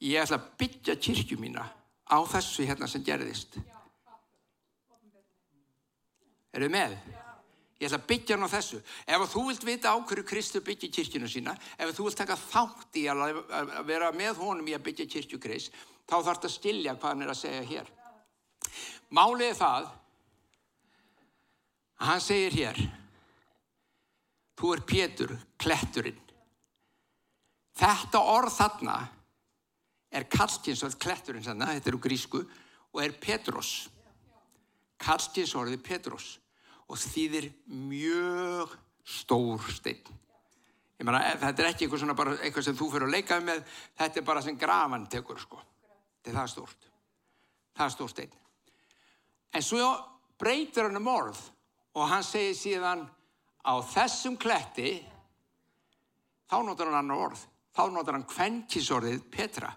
ég 0.00 0.22
ætla 0.22 0.40
að 0.40 0.52
byggja 0.62 1.00
kirkju 1.08 1.40
mína 1.40 1.66
á 2.06 2.18
þessu 2.30 2.68
hérna 2.68 2.88
sem 2.88 3.04
gerðist 3.04 3.58
Eru 6.56 6.68
með? 6.72 6.94
Ég 7.76 7.90
ætla 7.90 7.98
að 8.00 8.06
byggja 8.08 8.36
hann 8.36 8.48
á 8.48 8.54
þessu. 8.54 8.78
Ef 9.04 9.24
þú 9.28 9.42
vilt 9.50 9.66
vita 9.68 9.92
á 9.92 9.96
hverju 10.00 10.24
Kristu 10.24 10.62
byggja 10.64 10.88
kirkjunu 10.88 11.28
sína, 11.28 11.52
ef 11.76 11.92
þú 11.92 12.06
vilt 12.06 12.16
taka 12.22 12.38
þátt 12.40 12.96
í 12.96 13.04
að 13.12 13.42
vera 13.84 14.08
með 14.16 14.40
honum 14.40 14.70
í 14.70 14.76
að 14.76 14.86
byggja 14.86 15.08
kirkju 15.12 15.40
Krist, 15.42 15.76
þá 16.08 16.16
þarf 16.16 16.38
þetta 16.38 16.48
að 16.48 16.54
stilja 16.54 16.94
hvað 16.96 17.12
hann 17.12 17.26
er 17.26 17.32
að 17.34 17.40
segja 17.42 17.66
hér. 17.68 17.90
Málið 19.12 19.50
er 19.50 19.58
það 19.60 19.90
að 21.96 22.08
hann 22.08 22.24
segir 22.24 22.56
hér, 22.56 22.80
þú 24.56 24.72
er 24.74 24.84
Pétur, 24.88 25.34
kletturinn. 25.60 26.22
Þetta 27.76 28.22
orð 28.32 28.54
þarna 28.56 28.96
er 30.16 30.24
kallkynsvöld 30.32 30.96
kletturinn, 31.02 31.44
þetta 31.44 31.90
er 31.90 31.98
úr 31.98 32.02
grísku, 32.02 32.40
og 32.96 33.02
er 33.04 33.16
Petros. 33.20 33.90
Kallkynsorðið 35.02 35.82
Petros 35.84 36.28
og 36.88 36.96
þýðir 37.02 37.50
mjög 37.68 38.72
stór 39.04 39.66
stein. 39.74 40.00
Mena, 41.04 41.20
þetta 41.42 41.62
er 41.62 41.68
ekki 41.68 41.84
eitthvað, 41.84 42.14
bara, 42.16 42.36
eitthvað 42.40 42.64
sem 42.70 42.76
þú 42.78 42.88
fyrir 42.94 43.10
að 43.10 43.16
leika 43.18 43.36
með, 43.44 43.64
þetta 43.98 44.20
er 44.20 44.24
bara 44.24 44.42
sem 44.42 44.56
grafan 44.56 45.04
tekur 45.12 45.40
sko. 45.42 45.60
Þetta 46.22 46.32
er 46.32 46.38
það 46.38 46.52
stórt. 46.54 46.88
Það 47.76 47.84
er 47.84 47.92
stór 47.92 48.12
stein. 48.14 48.38
En 49.52 49.66
svo 49.66 49.90
breytir 50.40 50.88
hann 50.88 50.96
um 50.96 51.12
orð 51.12 51.42
og 51.96 52.08
hann 52.08 52.24
segir 52.24 52.56
síðan 52.56 53.04
á 53.66 53.74
þessum 53.82 54.36
kletti 54.38 55.00
þá 56.46 56.56
notar 56.62 56.90
hann 56.90 57.00
annar 57.02 57.24
orð. 57.28 57.42
Þá 57.76 57.82
notar 57.92 58.16
hann 58.16 58.28
kvennkísorðið 58.30 59.26
Petra. 59.32 59.72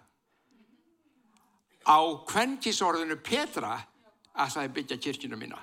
Á 1.90 2.00
kvennkísorðinu 2.30 3.18
Petra 3.26 3.74
að 4.40 4.54
það 4.54 4.64
er 4.64 4.74
byggja 4.78 5.00
kirkina 5.04 5.40
mína. 5.40 5.60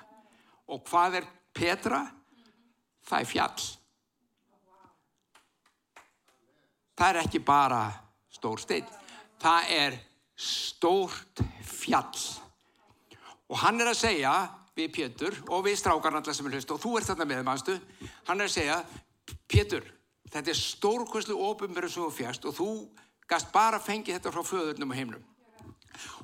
Og 0.67 0.83
hvað 0.89 1.21
er 1.21 1.29
Petra, 1.55 2.03
það 3.07 3.23
er 3.23 3.31
fjall. 3.31 3.67
Það 6.97 7.09
er 7.09 7.19
ekki 7.21 7.41
bara 7.45 7.81
stór 8.33 8.61
stein, 8.61 8.85
það 9.41 9.73
er 9.73 9.97
stórt 10.37 11.41
fjall. 11.65 12.23
Og 13.47 13.59
hann 13.61 13.81
er 13.81 13.91
að 13.93 14.01
segja 14.01 14.33
við 14.77 14.93
Pétur 14.95 15.37
og 15.47 15.65
við 15.65 15.79
strákarna 15.81 16.21
allar 16.21 16.35
sem 16.37 16.47
er 16.47 16.57
hlust 16.57 16.73
og 16.73 16.81
þú 16.83 16.97
ert 16.99 17.09
þarna 17.09 17.27
með 17.29 17.45
mannstu, 17.47 17.77
hann 18.27 18.41
er 18.41 18.49
að 18.49 18.55
segja 18.55 18.77
Pétur, 19.47 19.87
þetta 20.31 20.53
er 20.53 20.59
stórkvæslu 20.59 21.37
ofinverðu 21.49 21.91
sem 21.93 22.05
þú 22.05 22.11
fjast 22.15 22.45
og 22.47 22.55
þú 22.57 22.69
gast 23.27 23.51
bara 23.53 23.79
fengið 23.83 24.17
þetta 24.17 24.33
frá 24.35 24.45
föðurnum 24.45 24.93
og 24.93 24.99
heimnum. 24.99 25.25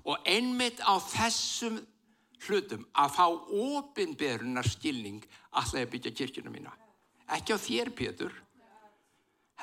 Og 0.06 0.30
einmitt 0.30 0.80
á 0.84 0.96
þessum 1.02 1.80
hlutum 2.44 2.86
að 3.00 3.14
fá 3.16 3.26
ofinberunar 3.28 4.68
skilning 4.68 5.24
alltaf 5.52 5.80
að 5.82 5.92
byggja 5.96 6.16
kirkjuna 6.20 6.52
mína. 6.54 6.74
Ekki 7.34 7.56
á 7.56 7.60
þér, 7.60 7.94
Pétur, 7.96 8.34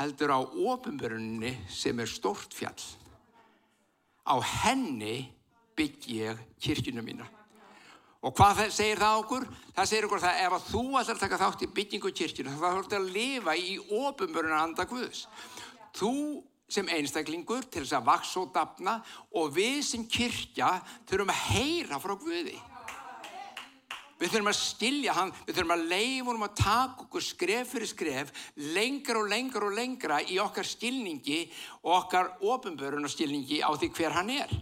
heldur 0.01 0.33
á 0.33 0.41
ofinberunni 0.41 1.53
sem 1.69 2.01
er 2.01 2.09
stort 2.09 2.57
fjall. 2.57 2.81
á 4.31 4.37
henni 4.63 5.33
bygg 5.75 6.07
ég 6.07 6.39
kirkjunum 6.61 7.05
mína. 7.05 7.27
Og 8.21 8.35
hvað 8.37 8.59
það 8.59 8.73
segir 8.77 9.01
það 9.01 9.19
okkur? 9.23 9.45
Það 9.73 9.89
segir 9.89 10.07
okkur 10.07 10.21
það 10.21 10.39
ef 10.45 10.55
að 10.57 10.65
þú 10.69 10.83
ætlar 11.01 11.17
að 11.17 11.23
taka 11.25 11.41
þátt 11.41 11.63
í 11.65 11.69
byggingu 11.79 12.11
kirkjunum 12.19 12.57
þá 12.59 12.65
þarf 12.67 12.81
þetta 12.83 12.99
að 12.99 13.13
lifa 13.15 13.55
í 13.57 13.71
ofinböruna 13.81 14.59
anda 14.61 14.85
Guðs. 14.91 15.23
Þú 15.97 16.15
sem 16.71 16.91
einstaklingur 16.93 17.65
til 17.67 17.83
þess 17.83 17.97
að 17.97 18.11
vaks 18.11 18.35
og 18.39 18.51
dapna 18.55 18.99
og 19.41 19.55
við 19.57 19.81
sem 19.89 20.05
kirkja 20.05 20.75
þurfum 21.09 21.33
að 21.33 21.41
heyra 21.49 22.03
frá 22.03 22.15
Guði. 22.21 22.59
Við 24.21 24.35
þurfum 24.35 24.53
að 24.53 24.59
skilja 24.59 25.17
hann, 25.17 25.31
við 25.47 25.57
þurfum 25.57 25.75
að 25.79 25.85
leifunum 25.95 26.45
að 26.45 26.57
taka 26.61 27.07
okkur 27.07 27.25
skref 27.25 27.71
fyrir 27.73 27.89
skref 27.89 28.33
lengra 28.77 29.23
og 29.23 29.31
lengra 29.33 29.65
og 29.65 29.79
lengra 29.79 30.21
í 30.29 30.37
okkar 30.45 30.69
skilningi 30.69 31.47
og 31.81 31.95
okkar 32.03 32.35
ofinböruna 32.45 33.09
skilningi 33.09 33.65
á 33.65 33.73
því 33.73 33.95
hver 33.97 34.21
hann 34.21 34.35
er. 34.37 34.53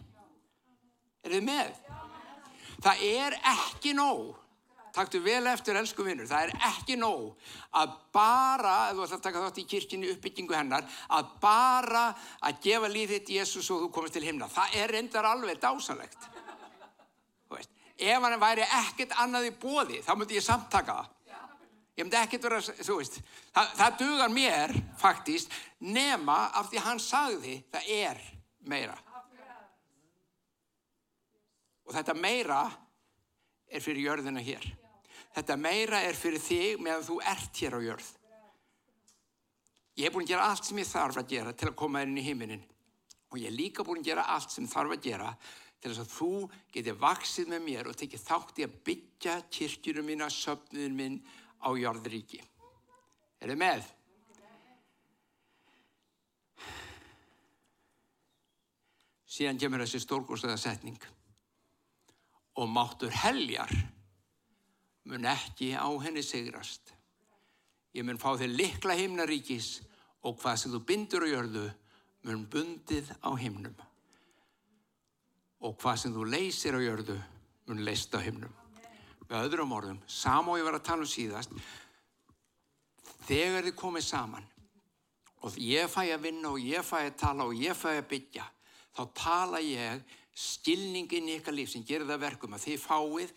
Er 1.26 1.34
þið 1.34 1.48
með? 1.50 1.97
Það 2.78 3.02
er 3.08 3.36
ekki 3.50 3.92
nóg, 3.98 4.36
taktu 4.94 5.20
vel 5.22 5.46
eftir 5.50 5.78
elsku 5.78 6.04
vinnur, 6.06 6.28
það 6.30 6.46
er 6.46 6.66
ekki 6.68 6.96
nóg 6.98 7.32
að 7.78 7.94
bara, 8.14 8.76
þú 8.92 9.04
ætlar 9.06 9.18
að 9.18 9.24
taka 9.26 9.44
þátt 9.46 9.60
í 9.62 9.66
kirkini 9.72 10.12
uppbyggingu 10.14 10.54
hennar, 10.54 10.86
að 11.10 11.32
bara 11.42 12.04
að 12.38 12.60
gefa 12.68 12.90
líðið 12.92 13.24
til 13.26 13.40
Jésús 13.40 13.70
og 13.74 13.84
þú 13.84 13.90
komist 13.96 14.14
til 14.14 14.26
himna. 14.26 14.50
Það 14.52 14.78
er 14.82 14.94
reyndar 14.94 15.26
alveg 15.26 15.60
dásalegt. 15.62 16.28
Ef 17.98 18.22
hann 18.22 18.38
væri 18.38 18.62
ekkert 18.62 19.16
annað 19.18 19.48
í 19.48 19.54
bóði, 19.58 19.98
þá 20.06 20.12
myndi 20.14 20.38
ég 20.38 20.44
samtaka 20.46 21.00
það. 21.00 21.14
Ég 21.98 22.06
myndi 22.06 22.18
ekkert 22.20 22.44
vera, 22.46 22.60
þú 22.62 23.00
veist, 23.00 23.16
það, 23.50 23.72
það 23.80 23.96
dugar 24.04 24.30
mér 24.30 24.74
faktist 25.00 25.54
nema 25.82 26.44
af 26.54 26.70
því 26.70 26.82
hann 26.84 27.02
sagði 27.02 27.56
það 27.74 27.90
er 27.96 28.20
meira. 28.70 28.94
Og 31.88 31.94
þetta 31.96 32.14
meira 32.14 32.62
er 33.72 33.80
fyrir 33.84 34.04
jörðina 34.04 34.42
hér. 34.44 34.64
Þetta 35.32 35.56
meira 35.60 36.02
er 36.04 36.16
fyrir 36.16 36.42
þig 36.42 36.82
meðan 36.84 37.06
þú 37.06 37.16
ert 37.32 37.60
hér 37.62 37.76
á 37.76 37.80
jörð. 37.80 38.08
Ég 39.98 40.06
hef 40.06 40.14
búin 40.14 40.26
að 40.28 40.34
gera 40.34 40.50
allt 40.50 40.68
sem 40.68 40.78
ég 40.78 40.86
þarf 40.88 41.16
að 41.18 41.32
gera 41.32 41.54
til 41.56 41.70
að 41.70 41.78
koma 41.80 42.04
inn 42.04 42.20
í 42.20 42.26
heiminin. 42.26 42.62
Og 43.32 43.40
ég 43.40 43.48
hef 43.48 43.56
líka 43.56 43.86
búin 43.86 44.04
að 44.04 44.12
gera 44.12 44.28
allt 44.34 44.52
sem 44.52 44.68
þarf 44.68 44.94
að 44.94 45.08
gera 45.08 45.32
til 45.78 45.90
þess 45.90 46.04
að 46.04 46.12
þú 46.12 46.30
getið 46.74 47.02
vaksið 47.02 47.50
með 47.52 47.66
mér 47.66 47.90
og 47.90 47.98
tekið 47.98 48.24
þátt 48.24 48.60
í 48.60 48.66
að 48.66 48.78
byggja 48.88 49.34
kirkjunum 49.56 50.08
mína, 50.10 50.30
söfnuðin 50.30 50.96
minn 50.98 51.20
á 51.64 51.68
jörðuríki. 51.72 52.42
Er 53.40 53.52
þið 53.54 53.62
með? 53.64 53.92
Síðan 59.38 59.60
kemur 59.62 59.84
þessi 59.84 60.02
stórgóðslega 60.02 60.58
setning 60.58 60.98
og 62.58 62.68
máttur 62.68 63.12
heljar 63.14 63.70
mun 65.08 65.24
ekki 65.24 65.72
á 65.78 65.88
henni 66.02 66.22
sigrast. 66.22 66.92
Ég 67.94 68.04
mun 68.04 68.18
fá 68.20 68.34
þér 68.36 68.56
likla 68.58 68.96
himnaríkis 68.98 69.78
og 70.26 70.36
hvað 70.42 70.58
sem 70.60 70.74
þú 70.74 70.80
bindur 70.84 71.24
á 71.24 71.28
jörðu 71.30 71.64
mun 72.26 72.44
bundið 72.50 73.08
á 73.22 73.30
himnum. 73.38 73.76
Og 75.64 75.78
hvað 75.80 76.02
sem 76.02 76.14
þú 76.14 76.26
leysir 76.28 76.76
á 76.76 76.80
jörðu 76.82 77.16
mun 77.70 77.84
leist 77.86 78.14
á 78.14 78.20
himnum. 78.20 78.52
Með 79.28 79.48
öðrum 79.48 79.74
orðum, 79.76 79.98
sama 80.06 80.52
og 80.52 80.60
ég 80.60 80.68
var 80.68 80.78
að 80.78 80.86
tala 80.88 81.04
um 81.04 81.10
síðast, 81.10 81.52
þegar 83.28 83.66
þið 83.66 83.74
komið 83.76 84.06
saman 84.06 84.46
og 85.44 85.58
ég 85.60 85.90
fæ 85.92 86.00
að 86.08 86.22
vinna 86.24 86.52
og 86.54 86.62
ég 86.64 86.84
fæ 86.86 86.96
að 87.02 87.18
tala 87.20 87.44
og 87.46 87.58
ég 87.60 87.76
fæ 87.76 87.90
að 87.98 88.06
byggja, 88.10 88.46
þá 88.96 89.02
tala 89.14 89.60
ég 89.62 90.16
skilningin 90.38 91.28
í 91.28 91.38
ykkar 91.40 91.56
líf 91.56 91.72
sem 91.72 91.84
gerir 91.86 92.06
það 92.08 92.24
verkum 92.26 92.54
að 92.54 92.66
þið 92.68 92.82
fáið 92.84 93.32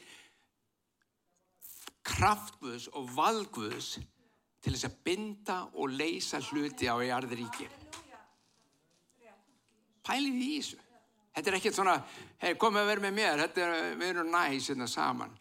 kraftguðs 2.06 2.88
og 2.98 3.10
valguðs 3.16 3.96
til 4.62 4.74
þess 4.76 4.88
að 4.90 5.00
binda 5.06 5.58
og 5.74 5.96
leysa 5.98 6.42
hluti 6.52 6.90
á 6.90 6.96
í 7.02 7.10
arðuríki. 7.14 7.68
Pælið 10.06 10.38
í 10.42 10.50
þessu. 10.58 10.80
Þetta 11.32 11.50
er 11.50 11.58
ekkert 11.58 11.78
svona, 11.78 11.96
hei 12.42 12.54
komið 12.60 12.82
að 12.82 12.90
vera 12.90 13.04
með 13.06 13.14
mér, 13.18 13.44
er, 13.46 13.76
við 13.96 14.08
erum 14.10 14.32
næs 14.34 14.68
hérna 14.70 14.88
saman. 14.92 15.36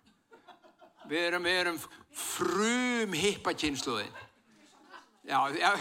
Við 1.11 1.25
erum, 1.27 1.47
við 1.49 1.61
erum 1.65 1.81
frum 2.15 3.17
hippa 3.19 3.55
kynsluðin. 3.59 4.21
Já, 5.27 5.41
já. 5.59 5.73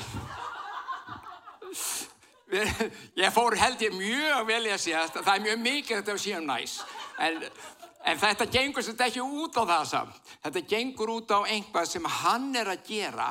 Ég 2.49 3.29
fór 3.33 3.57
held 3.59 3.81
ég 3.81 3.93
mjög 3.93 4.47
vel 4.47 4.63
í 4.65 4.71
að 4.73 4.81
segja 4.81 5.03
að 5.05 5.19
það 5.19 5.33
er 5.35 5.43
mjög 5.45 5.59
mikið 5.65 5.99
þetta 5.99 6.13
að 6.15 6.21
séum 6.23 6.47
næs. 6.49 6.77
En, 7.21 7.43
en 8.09 8.21
þetta 8.23 8.47
gengur 8.55 8.85
sem 8.85 8.95
þetta 8.95 9.09
ekki 9.11 9.25
út 9.25 9.59
á 9.59 9.63
það 9.63 9.83
samt. 9.91 10.31
Þetta 10.45 10.63
gengur 10.71 11.11
út 11.13 11.33
á 11.35 11.39
einhvað 11.45 11.91
sem 11.91 12.09
hann 12.19 12.49
er 12.57 12.71
að 12.73 12.87
gera, 12.89 13.29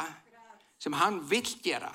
sem 0.78 0.94
hann 1.00 1.18
vill 1.30 1.50
gera. 1.64 1.90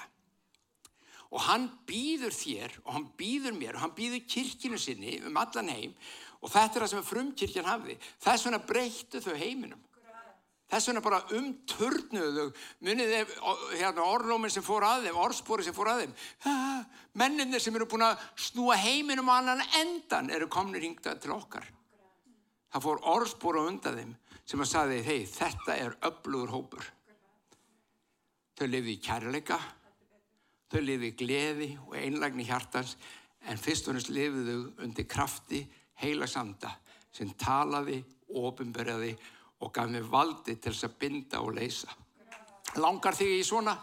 Og 1.33 1.47
hann 1.47 1.69
býður 1.87 2.35
þér 2.35 2.75
og 2.83 2.91
hann 2.97 3.07
býður 3.17 3.55
mér 3.57 3.79
og 3.79 3.85
hann 3.87 3.95
býður 3.97 4.27
kirkinu 4.29 4.77
sinni 4.77 5.15
um 5.25 5.39
allan 5.41 5.71
heim 5.73 5.95
og 6.43 6.51
þetta 6.51 6.75
er 6.75 6.83
það 6.83 6.91
sem 6.91 7.07
frumkirkjan 7.07 7.71
hafði. 7.71 7.95
Þess 8.21 8.45
vegna 8.45 8.59
breyttu 8.67 9.23
þau 9.23 9.33
heiminum. 9.39 9.79
Þess 10.73 10.89
vegna 10.89 11.01
bara 11.05 11.19
umturnuðu, 11.37 12.47
munið 12.81 13.11
hérna, 13.77 14.05
orðlóminn 14.07 14.49
sem 14.49 14.63
fór 14.65 14.81
að 14.87 15.03
þeim, 15.05 15.19
orðspóri 15.21 15.65
sem 15.67 15.75
fór 15.75 15.91
að 15.91 15.99
þeim. 16.01 16.15
Menninir 17.21 17.61
sem 17.61 17.75
eru 17.77 17.85
búin 17.91 18.07
að 18.07 18.23
snúa 18.41 18.79
heiminum 18.81 19.29
á 19.29 19.37
annan 19.37 19.61
endan 19.77 20.31
eru 20.33 20.47
komnir 20.49 20.81
hingtað 20.81 21.19
til 21.21 21.35
okkar. 21.35 21.67
Það 22.73 22.85
fór 22.87 23.03
orðspóra 23.11 23.67
undan 23.69 23.99
þeim 23.99 24.15
sem 24.49 24.63
að 24.65 24.71
saði, 24.71 24.97
hei 25.05 25.27
þetta 25.29 25.75
er 25.77 25.93
öflugur 26.09 26.55
hópur. 26.55 26.89
Þau 28.57 28.65
lifið 28.71 28.95
í 28.95 28.99
kærleika, 29.05 29.59
þau 30.73 30.81
lifið 30.81 31.07
í 31.11 31.13
gleði 31.21 31.69
og 31.85 31.93
einlagni 32.01 32.47
hjartans 32.49 32.97
en 33.45 33.61
fyrst 33.61 33.91
og 33.91 33.99
næst 33.99 34.09
lifið 34.09 34.49
þau 34.49 34.83
undir 34.87 35.05
krafti 35.05 35.61
heila 36.01 36.25
sanda 36.25 36.73
sem 37.13 37.29
talaði, 37.37 38.01
ofinberjaði 38.33 39.13
og 39.63 39.71
gaf 39.73 39.89
mér 39.89 40.05
valdi 40.11 40.57
til 40.57 40.73
þess 40.73 40.87
að 40.89 40.97
binda 40.99 41.41
og 41.43 41.55
leysa. 41.55 41.93
Langar 42.83 43.15
þig 43.15 43.37
í 43.37 43.43
svona? 43.47 43.75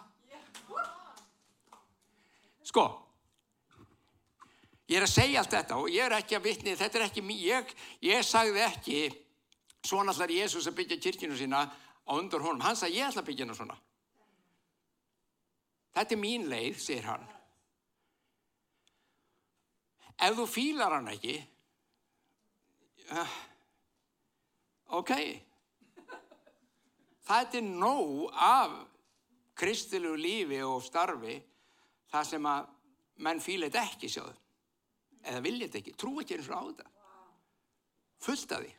Sko, 2.70 2.84
ég 4.90 5.00
er 5.00 5.06
að 5.06 5.12
segja 5.14 5.40
allt 5.40 5.56
þetta 5.56 5.80
og 5.80 5.90
ég 5.90 6.04
er 6.04 6.16
ekki 6.20 6.36
að 6.38 6.46
vitni, 6.46 6.76
þetta 6.78 7.00
er 7.00 7.06
ekki 7.08 7.24
mér, 7.24 7.40
ég, 7.42 7.74
ég 8.06 8.26
sagði 8.26 8.62
ekki 8.66 9.00
svona 9.86 10.12
allar 10.12 10.30
Jésús 10.30 10.68
að 10.68 10.76
byggja 10.82 11.00
kirkinu 11.02 11.38
sína 11.38 11.64
á 11.66 12.12
undur 12.14 12.44
honum. 12.44 12.62
Hann 12.62 12.78
sagði 12.78 13.00
ég 13.00 13.10
ætla 13.10 13.24
að 13.24 13.30
byggja 13.30 13.46
hana 13.46 13.58
svona. 13.58 13.78
Þetta 15.96 16.14
er 16.14 16.20
mín 16.20 16.48
leið, 16.50 16.78
segir 16.78 17.08
hann. 17.10 17.26
Ef 20.20 20.36
þú 20.36 20.44
fílar 20.52 20.92
hann 20.98 21.08
ekki, 21.10 21.38
uh, 23.16 23.36
ok, 25.00 25.14
það 27.30 27.56
er 27.60 27.66
nóg 27.68 28.30
af 28.34 28.74
kristilegu 29.60 30.18
lífi 30.18 30.60
og 30.66 30.82
starfi 30.82 31.36
það 32.10 32.28
sem 32.32 32.48
að 32.50 32.70
menn 33.20 33.42
fíla 33.42 33.68
þetta 33.68 33.86
ekki 33.86 34.10
sjáðu. 34.10 34.34
Eða 35.20 35.42
vilja 35.44 35.68
þetta 35.68 35.80
ekki, 35.82 35.96
trú 36.00 36.14
ekki 36.22 36.38
eins 36.38 36.48
og 36.48 36.56
á 36.56 36.62
þetta. 36.70 36.86
Fullt 38.24 38.54
af 38.56 38.64
því. 38.64 38.72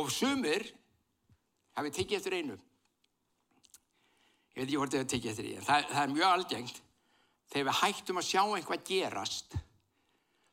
Og 0.00 0.10
sumir 0.12 0.66
hafið 1.76 1.98
tekið 1.98 2.18
eftir 2.20 2.36
einu? 2.38 2.56
Ég 4.56 4.62
veit 4.62 4.66
ekki 4.68 4.80
hvort 4.80 4.94
þið 4.94 5.02
hafið 5.02 5.12
tekið 5.14 5.30
eftir 5.32 5.50
einu 5.50 5.66
það, 5.66 5.88
það 5.92 6.02
er 6.02 6.14
mjög 6.14 6.28
algengt. 6.30 6.82
Þegar 7.46 7.68
við 7.68 7.80
hættum 7.82 8.20
að 8.20 8.28
sjá 8.30 8.42
einhvað 8.42 8.86
gerast 8.88 9.56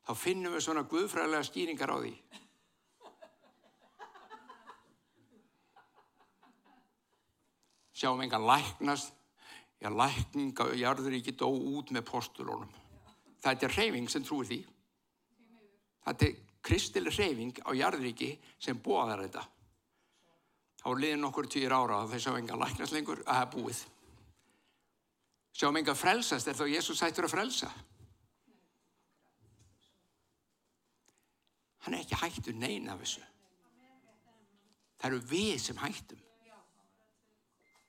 þá 0.03 0.13
finnum 0.19 0.53
við 0.53 0.65
svona 0.65 0.83
guðfræðilega 0.89 1.47
skýringar 1.47 1.93
á 1.93 1.97
því 2.01 2.13
sjáum 8.03 8.21
engan 8.21 8.47
læknast. 8.47 9.13
Já, 9.81 9.89
lækning 9.91 10.59
og 10.59 10.75
jarður 10.79 11.15
ekki 11.17 11.35
dó 11.35 11.49
út 11.51 11.91
með 11.91 12.05
postulónum. 12.07 12.69
Þetta 13.43 13.67
er 13.67 13.75
reyfing 13.77 14.11
sem 14.11 14.23
trúir 14.23 14.47
því. 14.47 14.59
Þetta 16.05 16.27
er 16.27 16.37
kristileg 16.63 17.17
reyfing 17.17 17.59
á 17.67 17.71
jarðuríki 17.75 18.29
sem 18.59 18.79
bóðar 18.79 19.25
þetta. 19.25 19.43
Þá 20.83 20.87
er 20.91 21.01
liðin 21.03 21.27
okkur 21.27 21.49
týr 21.51 21.75
ára 21.75 22.01
að 22.03 22.13
þeir 22.13 22.23
sjá 22.25 22.31
engan 22.37 22.63
læknast 22.63 22.95
lengur. 22.95 23.23
Að 23.23 23.35
það 23.35 23.43
er 23.43 23.51
búið. 23.55 23.83
Sjáum 25.53 25.79
engan 25.79 25.99
frelsast. 25.99 26.47
Er 26.47 26.59
þá 26.59 26.65
Jésús 26.71 27.03
hættur 27.03 27.27
að 27.27 27.35
frelsa? 27.35 27.71
Hann 31.83 31.95
er 31.95 32.03
ekki 32.03 32.19
hættur 32.19 32.55
neina 32.55 32.95
af 32.95 33.03
þessu. 33.03 33.23
Það 34.99 35.09
eru 35.11 35.25
við 35.27 35.57
sem 35.59 35.83
hættum 35.83 36.23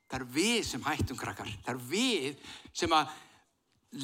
Það 0.05 0.19
er 0.19 0.25
við 0.35 0.57
sem 0.69 0.83
hættum 0.85 1.17
krakkar. 1.17 1.49
Það 1.65 1.75
er 1.75 1.85
við 1.89 2.51
sem 2.75 2.93
að 2.93 3.13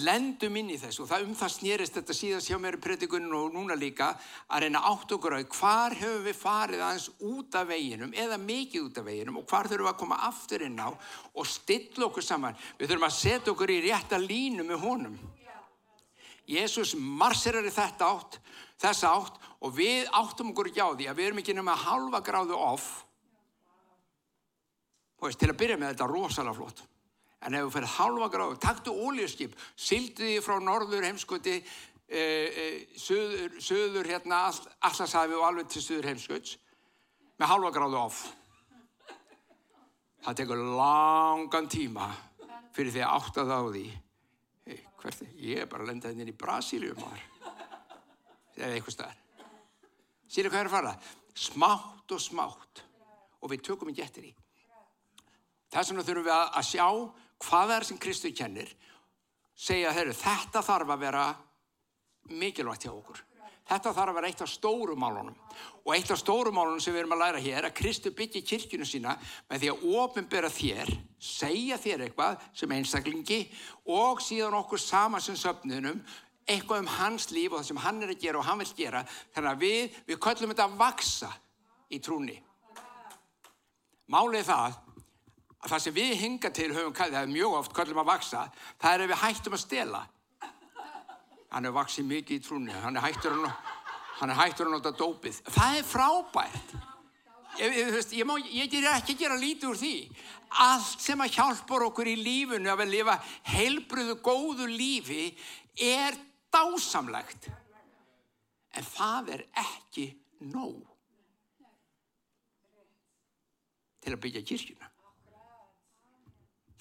lendum 0.06 0.56
inn 0.56 0.72
í 0.72 0.78
þessu 0.80 1.04
og 1.04 1.10
það 1.10 1.26
um 1.26 1.34
það 1.36 1.52
snýrist 1.56 1.98
þetta 1.98 2.16
síðast 2.16 2.50
hjá 2.52 2.58
mér 2.62 2.78
í 2.78 2.82
predikuninu 2.84 3.42
og 3.42 3.56
núna 3.56 3.76
líka 3.76 4.14
að 4.48 4.64
reyna 4.64 4.84
átt 4.88 5.12
okkur 5.18 5.36
á 5.36 5.40
hvar 5.44 5.96
höfum 6.00 6.24
við 6.30 6.38
farið 6.40 6.84
aðeins 6.86 7.10
út 7.28 7.58
af 7.60 7.68
veginum 7.68 8.16
eða 8.16 8.40
mikið 8.40 8.88
út 8.88 9.02
af 9.02 9.08
veginum 9.10 9.42
og 9.42 9.46
hvar 9.52 9.68
þurfum 9.68 9.90
við 9.90 9.92
að 9.92 10.00
koma 10.00 10.22
aftur 10.30 10.66
inn 10.68 10.80
á 10.80 10.90
og 10.90 11.50
stilla 11.50 12.08
okkur 12.08 12.26
saman. 12.26 12.58
Við 12.80 12.94
þurfum 12.94 13.08
að 13.10 13.18
setja 13.18 13.52
okkur 13.52 13.76
í 13.76 13.82
rétta 13.90 14.22
línu 14.22 14.68
með 14.68 14.84
honum. 14.86 15.20
Jésús 16.52 16.96
marsirar 16.96 17.68
í 17.68 17.72
þetta 17.72 18.08
átt, 18.16 18.40
þessa 18.82 19.12
átt 19.12 19.40
og 19.62 19.76
við 19.76 20.08
áttum 20.16 20.56
okkur 20.56 20.72
ekki 20.72 20.84
á 20.84 20.90
því 20.96 21.12
að 21.12 21.20
við 21.20 21.28
erum 21.28 21.44
ekki 21.44 21.58
nema 21.58 21.78
halva 21.84 22.24
gráðu 22.24 22.58
off 22.58 23.04
og 25.22 25.30
veist, 25.30 25.40
til 25.40 25.52
að 25.52 25.60
byrja 25.62 25.78
með 25.78 25.94
þetta 25.94 26.10
rosalega 26.10 26.58
flott. 26.58 26.84
En 27.42 27.58
ef 27.58 27.66
þú 27.66 27.72
fyrir 27.76 27.94
halva 27.96 28.28
gráðu, 28.34 28.58
taktu 28.62 28.94
ólíuskip, 28.94 29.54
sildu 29.78 30.26
því 30.26 30.42
frá 30.46 30.58
norður 30.62 31.06
heimskuti, 31.08 31.56
e, 32.10 32.22
e, 32.22 32.66
söður, 33.02 33.56
söður 33.62 34.10
hérna, 34.10 34.44
allarsæfi 34.90 35.38
og 35.38 35.48
alveg 35.48 35.70
til 35.70 35.82
söður 35.86 36.12
heimskuts, 36.12 36.58
með 37.42 37.54
halva 37.54 37.72
gráðu 37.74 38.00
off. 38.02 38.22
Það 40.22 40.38
tekur 40.42 40.62
langan 40.78 41.70
tíma 41.70 42.12
fyrir 42.76 42.94
því 42.94 43.02
að 43.06 43.16
átta 43.16 43.46
það 43.46 43.58
á 43.58 43.70
því. 43.74 43.86
Hey, 44.68 44.84
hvert, 45.02 45.24
ég 45.42 45.64
er 45.64 45.70
bara 45.70 45.86
að 45.86 45.94
lenda 45.94 46.14
inn 46.14 46.30
í 46.30 46.38
Brasílium 46.38 47.02
maður. 47.02 47.26
Eða 48.60 48.76
eitthvað 48.76 48.98
staðar. 48.98 49.18
Sýrðu 50.32 50.54
hvað 50.54 50.62
er 50.62 50.70
að 50.70 50.76
fara? 50.76 50.94
Smátt 51.34 52.14
og 52.14 52.22
smátt. 52.22 52.86
Og 53.42 53.50
við 53.50 53.66
tökum 53.66 53.90
í 53.90 53.98
getur 53.98 54.30
í. 54.30 54.36
Þess 55.72 55.92
vegna 55.92 56.06
þurfum 56.06 56.28
við 56.28 56.38
að 56.38 56.68
sjá 56.68 56.88
hvað 57.42 57.76
er 57.78 57.88
sem 57.88 58.00
Kristu 58.02 58.32
kennir, 58.36 58.70
segja, 59.56 59.94
herru, 59.96 60.14
þetta 60.16 60.64
þarf 60.66 60.96
að 60.96 61.04
vera 61.06 61.26
mikilvægt 62.32 62.88
hjá 62.88 62.94
okkur. 62.94 63.22
Þetta 63.72 63.94
þarf 63.96 64.12
að 64.12 64.18
vera 64.18 64.30
eitt 64.32 64.42
af 64.44 64.50
stórumálunum 64.52 65.36
og 65.86 65.92
eitt 65.96 66.10
af 66.12 66.20
stórumálunum 66.20 66.82
sem 66.84 66.94
við 66.94 67.04
erum 67.04 67.14
að 67.16 67.22
læra 67.22 67.44
hér 67.44 67.60
er 67.62 67.68
að 67.70 67.78
Kristu 67.78 68.12
byggja 68.18 68.42
kirkjunu 68.50 68.88
sína 68.90 69.14
með 69.48 69.62
því 69.62 69.70
að 69.72 69.86
ofinbera 70.02 70.50
þér, 70.52 70.92
segja 71.22 71.78
þér 71.80 72.04
eitthvað 72.08 72.44
sem 72.58 72.74
einstaklingi 72.76 73.40
og 73.96 74.20
síðan 74.26 74.58
okkur 74.60 74.82
sama 74.82 75.22
sem 75.24 75.40
söfnunum 75.40 76.02
eitthvað 76.50 76.84
um 76.84 76.92
hans 76.98 77.30
líf 77.32 77.54
og 77.54 77.62
það 77.62 77.70
sem 77.70 77.82
hann 77.86 78.04
er 78.04 78.12
að 78.12 78.24
gera 78.26 78.42
og 78.42 78.48
hann 78.50 78.60
vil 78.64 78.72
gera 78.76 79.06
þannig 79.08 79.52
að 79.54 79.64
við, 79.64 80.00
við 80.10 80.22
köllum 80.26 80.52
þetta 80.52 80.68
að 80.68 80.78
vaksa 80.82 81.32
í 81.88 82.02
trúni. 82.04 82.38
Málið 84.12 84.50
það 84.50 84.80
að 85.62 85.69
það 85.69 85.84
sem 85.84 85.95
við 85.95 86.13
hinga 86.21 86.50
til 86.54 86.71
höfum 86.74 86.95
það 86.97 87.19
er 87.19 87.30
mjög 87.30 87.58
oft 87.60 87.76
kallum 87.78 88.02
að 88.02 88.10
vaksa, 88.10 88.47
það 88.82 88.95
er 88.95 89.04
ef 89.04 89.12
við 89.12 89.21
hættum 89.21 89.58
að 89.58 89.63
stela. 89.63 90.02
Hann 91.52 91.67
er 91.67 91.76
vaksið 91.76 92.08
mikið 92.10 92.38
í 92.38 92.43
trúni, 92.45 92.74
hann 92.82 92.97
er 92.97 93.06
hættur 93.06 93.36
að, 93.36 93.50
hann 94.21 94.34
er 94.34 94.39
hættur 94.39 94.69
að 94.69 94.76
nota 94.78 94.93
dópið. 94.97 95.41
Það 95.52 95.78
er 95.78 95.88
frábært. 95.88 96.76
Ég, 97.60 97.76
ég, 97.76 97.97
ég, 98.15 98.26
má, 98.26 98.38
ég 98.47 98.69
ger 98.71 98.88
ekki 98.93 99.17
að 99.17 99.24
gera 99.26 99.38
lítið 99.38 99.69
úr 99.69 99.80
því. 99.82 99.95
Allt 100.65 101.04
sem 101.04 101.21
að 101.21 101.36
hjálpar 101.36 101.86
okkur 101.89 102.10
í 102.10 102.15
lífunu 102.19 102.71
að 102.71 102.86
við 102.86 102.93
lifa 102.95 103.17
heilbröðu 103.52 104.15
góðu 104.24 104.69
lífi 104.71 105.26
er 105.76 106.15
dásamlegt. 106.52 107.52
En 108.71 108.88
það 108.88 109.36
er 109.36 109.43
ekki 109.62 110.08
nóg 110.47 110.88
til 114.02 114.15
að 114.15 114.24
byggja 114.24 114.47
kirkjuna 114.47 114.90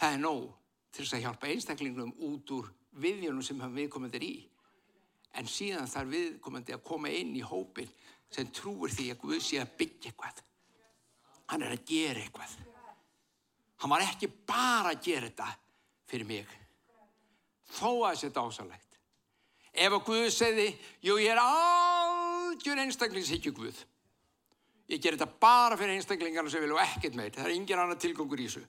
það 0.00 0.14
er 0.14 0.22
nóg 0.22 0.46
til 0.90 1.04
þess 1.04 1.16
að 1.16 1.24
hjálpa 1.26 1.50
einstaklingum 1.52 2.14
út 2.26 2.52
úr 2.56 2.70
viðjónum 3.00 3.44
sem 3.44 3.60
viðkomendir 3.74 4.24
í. 4.26 4.34
En 5.38 5.46
síðan 5.46 5.90
þarf 5.90 6.10
viðkomandi 6.10 6.74
að 6.74 6.86
koma 6.86 7.12
inn 7.14 7.36
í 7.38 7.44
hópin 7.46 7.90
sem 8.30 8.50
trúir 8.54 8.92
því 8.94 9.10
að 9.12 9.20
Guð 9.22 9.42
sé 9.44 9.60
að 9.62 9.74
byggja 9.78 10.10
eitthvað. 10.10 10.42
Hann 11.50 11.66
er 11.66 11.74
að 11.74 11.84
gera 11.86 12.24
eitthvað. 12.24 12.56
Hann 13.80 13.92
var 13.94 14.04
ekki 14.04 14.30
bara 14.46 14.92
að 14.92 15.04
gera 15.06 15.28
þetta 15.28 15.48
fyrir 16.10 16.28
mig. 16.28 16.56
Þó 17.70 17.90
að 18.08 18.24
þetta 18.24 18.42
er 18.42 18.50
ásalegt. 18.50 18.98
Ef 19.70 19.94
að 19.94 20.04
Guð 20.08 20.26
segði, 20.34 20.66
jú 21.06 21.16
ég 21.22 21.30
er 21.30 21.42
algjör 21.42 22.82
einstaklingshyggju 22.84 23.54
Guð. 23.54 23.84
Ég 24.90 24.98
ger 24.98 25.14
þetta 25.14 25.30
bara 25.40 25.78
fyrir 25.78 25.94
einstaklingarna 25.94 26.50
sem 26.50 26.62
vil 26.64 26.74
og 26.74 26.82
ekkert 26.82 27.14
meir. 27.18 27.30
Það 27.34 27.46
er 27.46 27.54
ingen 27.54 27.82
annar 27.82 27.98
tilgangur 28.02 28.42
í 28.42 28.48
þessu. 28.48 28.64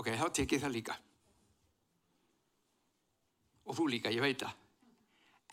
Ok, 0.00 0.08
þá 0.16 0.26
tek 0.32 0.54
ég 0.56 0.62
það 0.62 0.76
líka. 0.76 0.96
Og 3.68 3.76
þú 3.76 3.88
líka, 3.92 4.12
ég 4.12 4.24
veit 4.24 4.40
það. 4.40 4.56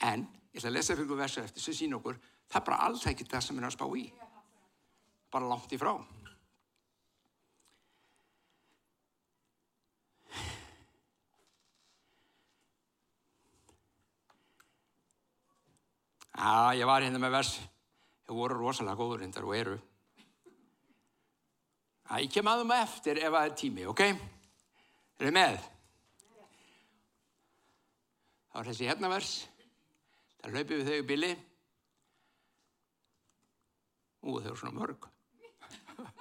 En, 0.10 0.24
ég 0.54 0.62
ætla 0.62 0.72
að 0.72 0.78
lesa 0.78 0.96
fyrir 0.96 1.20
versa 1.20 1.44
eftir 1.44 1.66
sem 1.66 1.76
sín 1.76 1.98
okkur, 1.98 2.20
það 2.48 2.62
er 2.62 2.66
bara 2.70 2.86
alls 2.88 3.06
ekki 3.10 3.28
það 3.28 3.46
sem 3.46 3.60
er 3.60 3.68
að 3.68 3.76
spá 3.76 3.86
í. 4.00 4.06
Bara 5.30 5.52
langt 5.52 5.76
í 5.76 5.82
frá. 5.82 5.94
Já, 16.40 16.72
ég 16.80 16.88
var 16.88 17.04
hérna 17.04 17.20
með 17.20 17.34
vers. 17.36 17.52
Það 18.24 18.38
voru 18.40 18.58
rosalega 18.62 18.96
góður 18.96 19.26
hindar 19.26 19.44
og 19.44 19.56
eru. 19.58 19.76
Það 22.10 22.24
ég 22.26 22.32
kem 22.34 22.48
aðum 22.50 22.72
eftir 22.74 23.20
ef 23.22 23.30
það 23.30 23.44
er 23.46 23.52
tími, 23.60 23.84
ok? 23.86 24.00
Er 24.10 25.28
þið 25.28 25.34
með? 25.36 25.58
Það 28.50 28.56
var 28.58 28.70
þessi 28.72 28.88
hérna 28.90 29.12
vers. 29.12 29.34
Það 30.40 30.56
hlaupið 30.56 30.80
við 30.80 30.88
þau 30.88 30.98
í 30.98 31.10
bili. 31.12 31.30
Ú, 34.20 34.30
þau 34.40 34.50
eru 34.50 34.58
svona 34.58 34.80
mörg. 34.80 35.02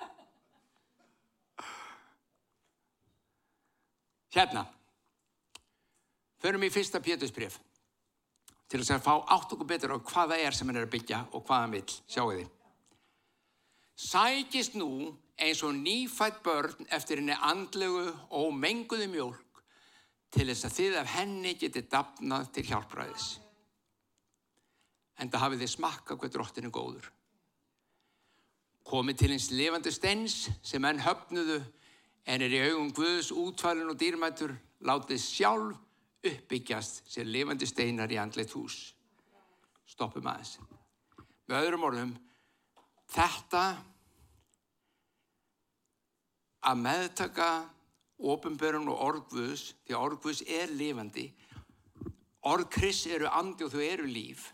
Hérna. 4.36 4.62
Förum 6.38 6.66
í 6.68 6.70
fyrsta 6.70 7.00
pétusbref 7.02 7.56
til 8.68 8.82
þess 8.82 8.92
að 8.98 9.06
fá 9.06 9.14
átt 9.32 9.52
okkur 9.56 9.68
betur 9.72 9.96
á 9.96 9.98
hvaða 10.10 10.36
er 10.44 10.52
sem 10.52 10.68
hann 10.68 10.76
er 10.82 10.84
að 10.84 10.94
byggja 10.98 11.18
og 11.32 11.40
hvaða 11.48 11.62
hann 11.64 11.74
vil. 11.78 11.88
Sjáu 12.04 12.28
þið. 12.34 12.48
Sækist 13.98 14.76
nú 14.76 14.90
eins 15.38 15.62
og 15.62 15.76
nýfætt 15.76 16.42
börn 16.42 16.88
eftir 16.90 17.20
henni 17.20 17.36
andlegu 17.36 18.08
og 18.34 18.54
menguðu 18.54 19.06
mjölk 19.12 19.62
til 20.34 20.48
þess 20.50 20.66
að 20.68 20.76
þið 20.78 20.96
af 21.00 21.12
henni 21.14 21.54
geti 21.58 21.84
dapnað 21.88 22.50
til 22.56 22.66
hjálpræðis. 22.68 23.28
En 25.18 25.30
það 25.30 25.44
hafið 25.44 25.64
þið 25.64 25.72
smakka 25.72 26.16
hvað 26.18 26.34
drottinu 26.34 26.70
góður. 26.74 27.08
Komið 28.88 29.18
til 29.20 29.32
eins 29.34 29.50
levandi 29.52 29.92
stens 29.92 30.36
sem 30.64 30.84
enn 30.88 31.02
höfnuðu 31.04 31.58
en 32.28 32.44
er 32.44 32.54
í 32.54 32.62
augum 32.68 32.92
Guðs 32.96 33.30
útfælun 33.32 33.92
og 33.92 33.98
dýrmætur 34.00 34.54
látið 34.84 35.20
sjálf 35.22 35.76
uppbyggjast 36.28 37.06
sem 37.08 37.28
levandi 37.28 37.66
steinar 37.68 38.10
í 38.12 38.18
andleitt 38.20 38.52
hús. 38.56 38.92
Stoppum 39.88 40.26
aðeins. 40.28 40.58
Með 41.48 41.64
öðrum 41.64 41.86
orðum, 41.88 42.10
þetta 43.08 43.62
að 46.68 46.80
meðtaka 46.84 47.48
ofinberun 48.18 48.90
og 48.90 49.02
orðguðs, 49.08 49.72
því 49.86 49.94
að 49.94 50.04
orðguðs 50.08 50.42
er 50.58 50.72
lifandi, 50.74 51.26
orðkriss 52.48 53.06
eru 53.14 53.30
andi 53.30 53.66
og 53.66 53.72
þau 53.72 53.82
eru 53.84 54.08
líf. 54.10 54.48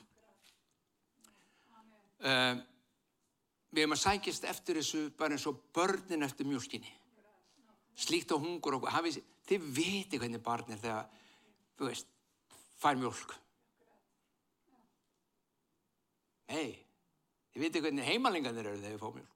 Uh, 2.24 2.56
við 3.74 3.84
erum 3.84 3.96
að 3.96 4.04
sækist 4.04 4.46
eftir 4.48 4.78
þessu 4.80 5.08
bara 5.18 5.36
eins 5.36 5.46
og 5.50 5.60
börnin 5.76 6.24
eftir 6.24 6.48
mjölkinni. 6.48 6.92
Slíkt 7.98 8.32
á 8.32 8.40
hungur 8.40 8.78
og 8.78 8.88
hafið, 8.90 9.20
þið 9.48 9.68
viti 9.76 10.20
hvernig 10.20 10.42
barn 10.44 10.72
er 10.72 10.80
þegar, 10.80 11.10
þú 11.78 11.90
veist, 11.90 12.08
fær 12.80 12.98
mjölk. 13.00 13.36
Nei, 16.54 16.74
þið 17.52 17.66
viti 17.66 17.84
hvernig 17.84 18.08
heimalingarnir 18.08 18.72
eru 18.72 18.80
þegar 18.80 18.96
þið 18.96 19.04
fá 19.04 19.14
mjölk. 19.18 19.33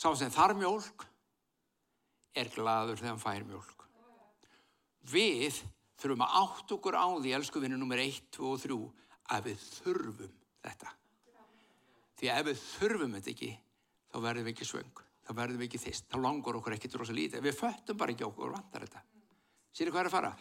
Sá 0.00 0.08
sem 0.16 0.32
þar 0.32 0.54
mjölk 0.56 1.04
er 2.40 2.48
gladur 2.54 2.96
þegar 2.96 3.12
hann 3.12 3.20
fær 3.20 3.44
mjölk. 3.44 3.84
Við 5.10 5.58
þurfum 6.00 6.24
að 6.24 6.36
átt 6.40 6.72
okkur 6.76 6.96
á 6.96 7.08
því, 7.18 7.34
elsku 7.36 7.60
vinnu 7.60 7.76
nummer 7.76 8.00
1, 8.00 8.30
2 8.32 8.46
og 8.48 8.62
3, 8.62 8.78
að 9.36 9.50
við 9.50 9.66
þurfum 9.66 10.32
þetta. 10.64 10.94
Því 12.16 12.30
að 12.30 12.40
ef 12.40 12.48
við 12.48 12.64
þurfum 12.64 13.16
þetta 13.18 13.32
ekki, 13.34 13.50
þá 14.08 14.18
verðum 14.24 14.48
við 14.48 14.54
ekki 14.54 14.68
svöng, 14.70 15.04
þá 15.26 15.30
verðum 15.42 15.60
við 15.60 15.68
ekki 15.68 15.82
þist, 15.84 16.08
þá 16.08 16.16
langar 16.24 16.60
okkur 16.60 16.76
ekki 16.78 16.92
drosa 16.94 17.16
lítið. 17.16 17.44
Við 17.44 17.58
föttum 17.60 18.00
bara 18.00 18.16
ekki 18.16 18.28
okkur 18.28 18.48
og 18.48 18.56
vantar 18.56 18.86
þetta. 18.86 19.04
Sýri 19.76 19.92
hvað 19.92 20.06
er 20.06 20.10
að 20.10 20.16
fara? 20.16 20.32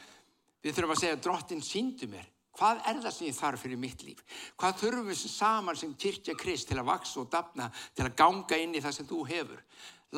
Við 0.63 0.75
þurfum 0.77 0.95
að 0.95 1.03
segja, 1.03 1.19
drottin 1.27 1.63
síndu 1.63 2.07
mér. 2.11 2.31
Hvað 2.59 2.81
er 2.89 2.97
það 2.99 3.13
sem 3.15 3.27
ég 3.29 3.35
þarf 3.37 3.61
fyrir 3.63 3.79
mitt 3.79 4.01
líf? 4.03 4.23
Hvað 4.59 4.79
þurfum 4.81 5.05
við 5.07 5.19
saman 5.31 5.77
sem 5.79 5.93
kyrkja 5.95 6.33
krist 6.35 6.67
til 6.67 6.79
að 6.81 6.89
vaksa 6.89 7.21
og 7.21 7.29
dapna, 7.31 7.69
til 7.95 8.03
að 8.03 8.17
ganga 8.19 8.59
inn 8.59 8.75
í 8.75 8.81
það 8.83 8.95
sem 8.97 9.07
þú 9.07 9.19
hefur? 9.29 9.61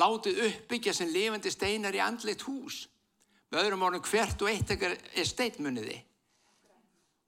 Látið 0.02 0.40
uppbyggja 0.48 0.94
sem 0.96 1.12
lifandi 1.12 1.52
steinar 1.54 1.94
í 1.94 2.00
andleitt 2.02 2.42
hús. 2.48 2.86
Við 3.52 3.60
öðrum 3.60 3.84
orðum 3.86 4.02
hvert 4.08 4.42
og 4.42 4.50
eitt 4.50 4.72
ekkert 4.74 5.12
er 5.14 5.28
steitmuniði. 5.28 6.00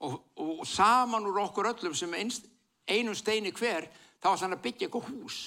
Og, 0.02 0.16
og, 0.40 0.64
saman 0.66 1.28
úr 1.30 1.44
okkur 1.44 1.70
öllum 1.70 1.94
sem 1.94 2.18
einst, 2.18 2.48
einum 2.90 3.14
steini 3.14 3.52
hver, 3.54 3.86
þá 4.18 4.32
ætla 4.32 4.48
hann 4.48 4.56
að 4.58 4.64
byggja 4.66 4.88
eitthvað 4.88 5.12
hús. 5.12 5.38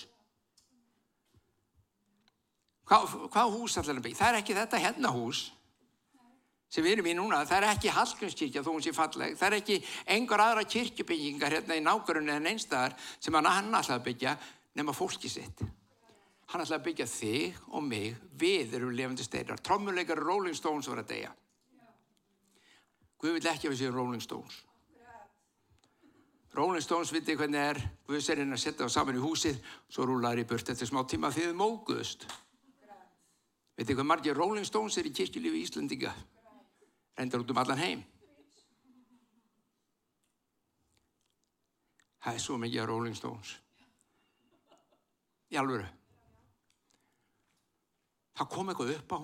Hvað, 2.88 3.19
hvað 3.36 3.53
hús 3.58 3.75
ætla 3.75 3.91
hann 3.91 3.99
að 3.99 4.08
byggja? 4.08 4.21
Það 4.21 4.32
er 4.32 4.39
ekki 4.39 4.60
þetta 4.62 4.84
hérna 4.86 5.15
hús 5.17 5.43
sem 6.67 6.84
við 6.84 6.97
erum 6.97 7.08
í 7.08 7.15
núna, 7.15 7.45
það 7.47 7.62
er 7.62 7.69
ekki 7.71 7.95
Hallgrímskirkja 7.95 8.63
þó 8.63 8.69
hún 8.73 8.84
sé 8.84 8.91
falleg, 8.95 9.38
það 9.39 9.47
er 9.47 9.58
ekki 9.62 9.77
einhver 10.15 10.43
aðra 10.43 10.67
kirkjubyggingar 10.67 11.56
hérna 11.56 11.77
í 11.80 11.84
nákvæmlega 11.86 12.41
en 12.41 12.51
einstæðar 12.51 12.95
sem 13.19 13.38
hann 13.39 13.75
að 13.80 14.03
byggja 14.10 14.36
nema 14.75 14.95
fólki 14.95 15.32
sitt. 15.32 15.63
Hann 16.51 16.63
að 16.63 16.84
byggja 16.84 17.08
þig 17.12 17.58
og 17.75 17.84
mig, 17.84 18.15
við 18.39 18.77
erum 18.77 18.95
lefandi 18.95 19.23
steinar, 19.23 19.60
trommuleikar 19.60 20.19
Rolling 20.19 20.56
Stones 20.56 20.88
var 20.88 21.03
að 21.03 21.12
deyja. 21.12 21.34
Guð 23.17 23.36
vil 23.36 23.49
ekki 23.49 23.67
að 23.67 23.73
við 23.73 23.82
séum 23.82 23.95
Rolling 23.95 24.23
Stones. 24.23 24.62
Rolling 26.58 26.84
Stones 26.84 27.12
viti 27.13 27.36
hvernig 27.38 27.60
er, 27.62 27.80
Guð 28.08 28.21
sér 28.23 28.41
inn 28.43 28.56
að 28.56 28.63
setja 28.63 28.86
það 28.86 28.93
saman 28.93 29.19
í 29.19 29.23
húsið, 29.23 29.60
svo 29.91 30.08
rúlaður 30.08 30.43
í 30.43 30.47
burt 30.49 30.71
eftir 30.71 30.89
smá 30.89 31.03
tíma 31.06 31.32
því 31.34 31.49
þið 31.49 31.60
móguðust. 31.60 32.27
Viti 33.77 33.93
hvað 33.93 34.10
margir 34.10 34.38
Rolling 34.38 34.65
Stones 34.65 34.97
er 34.97 35.10
í 35.10 35.13
kirkjulífi 35.13 35.65
Íslandinga? 35.67 36.13
Reyndar 37.17 37.41
út 37.41 37.51
um 37.51 37.62
allan 37.62 37.82
heim. 37.82 38.03
Það 42.21 42.38
er 42.38 42.43
svo 42.43 42.58
mikið 42.60 42.84
að 42.84 42.89
Rolling 42.91 43.17
Stones. 43.17 43.53
Í 45.47 45.60
alvöru. 45.60 45.86
Það 48.38 48.49
kom 48.53 48.69
eitthvað 48.69 48.95
upp 48.97 49.13
á. 49.17 49.19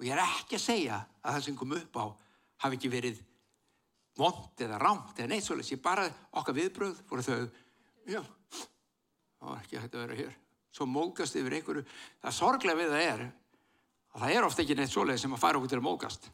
Og 0.00 0.06
ég 0.08 0.16
er 0.16 0.24
ekki 0.24 0.58
að 0.58 0.64
segja 0.64 1.02
að 1.22 1.36
það 1.36 1.44
sem 1.46 1.58
kom 1.58 1.76
upp 1.76 1.98
á 2.00 2.04
hafi 2.64 2.78
ekki 2.78 2.90
verið 2.90 3.20
vond 4.18 4.64
eða 4.64 4.80
rámt 4.80 5.20
eða 5.20 5.30
neitt 5.30 5.46
svolítið. 5.46 5.76
Ég 5.76 5.84
bara 5.84 6.08
okkar 6.40 6.56
viðbröð 6.56 7.04
voru 7.10 7.26
þau, 7.26 7.44
já, 8.08 8.22
það 8.56 9.52
var 9.52 9.62
ekki 9.62 9.78
að 9.82 10.00
vera 10.00 10.18
hér. 10.18 10.34
Svo 10.72 10.88
mókast 10.88 11.36
yfir 11.36 11.58
einhverju. 11.58 11.84
Það 12.24 12.36
sorglega 12.38 12.80
við 12.80 12.92
það 12.94 13.06
er 13.12 13.24
að 14.12 14.24
það 14.24 14.36
er 14.36 14.46
ofta 14.46 14.62
ekki 14.62 14.76
neitt 14.78 14.92
svoleið 14.92 15.20
sem 15.22 15.34
að 15.34 15.42
fara 15.42 15.60
okkur 15.60 15.72
til 15.72 15.80
að 15.80 15.86
mókast. 15.86 16.28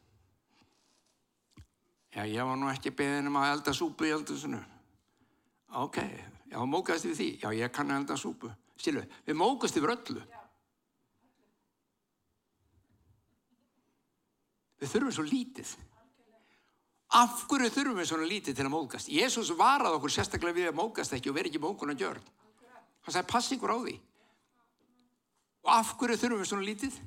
Já, 2.15 2.25
ég 2.27 2.47
var 2.49 2.57
nú 2.59 2.71
ekki 2.73 2.95
beðin 2.99 3.31
um 3.31 3.37
að 3.39 3.53
elda 3.53 3.75
súpu 3.77 4.09
í 4.09 4.15
eldusinu. 4.15 4.59
Ok, 5.79 5.99
já, 6.51 6.59
mókast 6.65 7.07
við 7.07 7.19
því. 7.19 7.29
Já, 7.43 7.49
ég 7.55 7.75
kann 7.75 7.93
elda 7.95 8.17
súpu. 8.19 8.51
Stilu, 8.79 9.03
við 9.27 9.37
mókast 9.39 9.77
yfir 9.79 9.93
öllu. 9.95 10.23
Við 14.79 14.93
þurfum 14.95 15.15
svo 15.15 15.27
lítið. 15.27 15.75
Af 17.19 17.45
hverju 17.49 17.71
þurfum 17.73 18.01
við 18.01 18.09
svona 18.11 18.29
lítið 18.29 18.57
til 18.57 18.67
að 18.67 18.75
mókast? 18.75 19.11
Jésús 19.13 19.53
varað 19.57 19.97
okkur 19.97 20.13
sérstaklega 20.13 20.57
við 20.59 20.71
að 20.71 20.79
mókast 20.79 21.15
ekki 21.17 21.31
og 21.31 21.39
veri 21.39 21.53
ekki 21.53 21.63
mókun 21.63 21.95
að 21.95 22.05
gjörn. 22.05 22.27
Hann 23.05 23.15
sagði, 23.15 23.31
pass 23.31 23.53
ykkur 23.55 23.73
á 23.73 23.79
því. 23.79 23.95
Og 25.65 25.73
af 25.73 25.95
hverju 26.01 26.21
þurfum 26.21 26.43
við 26.43 26.51
svona 26.51 26.69
lítið? 26.69 26.99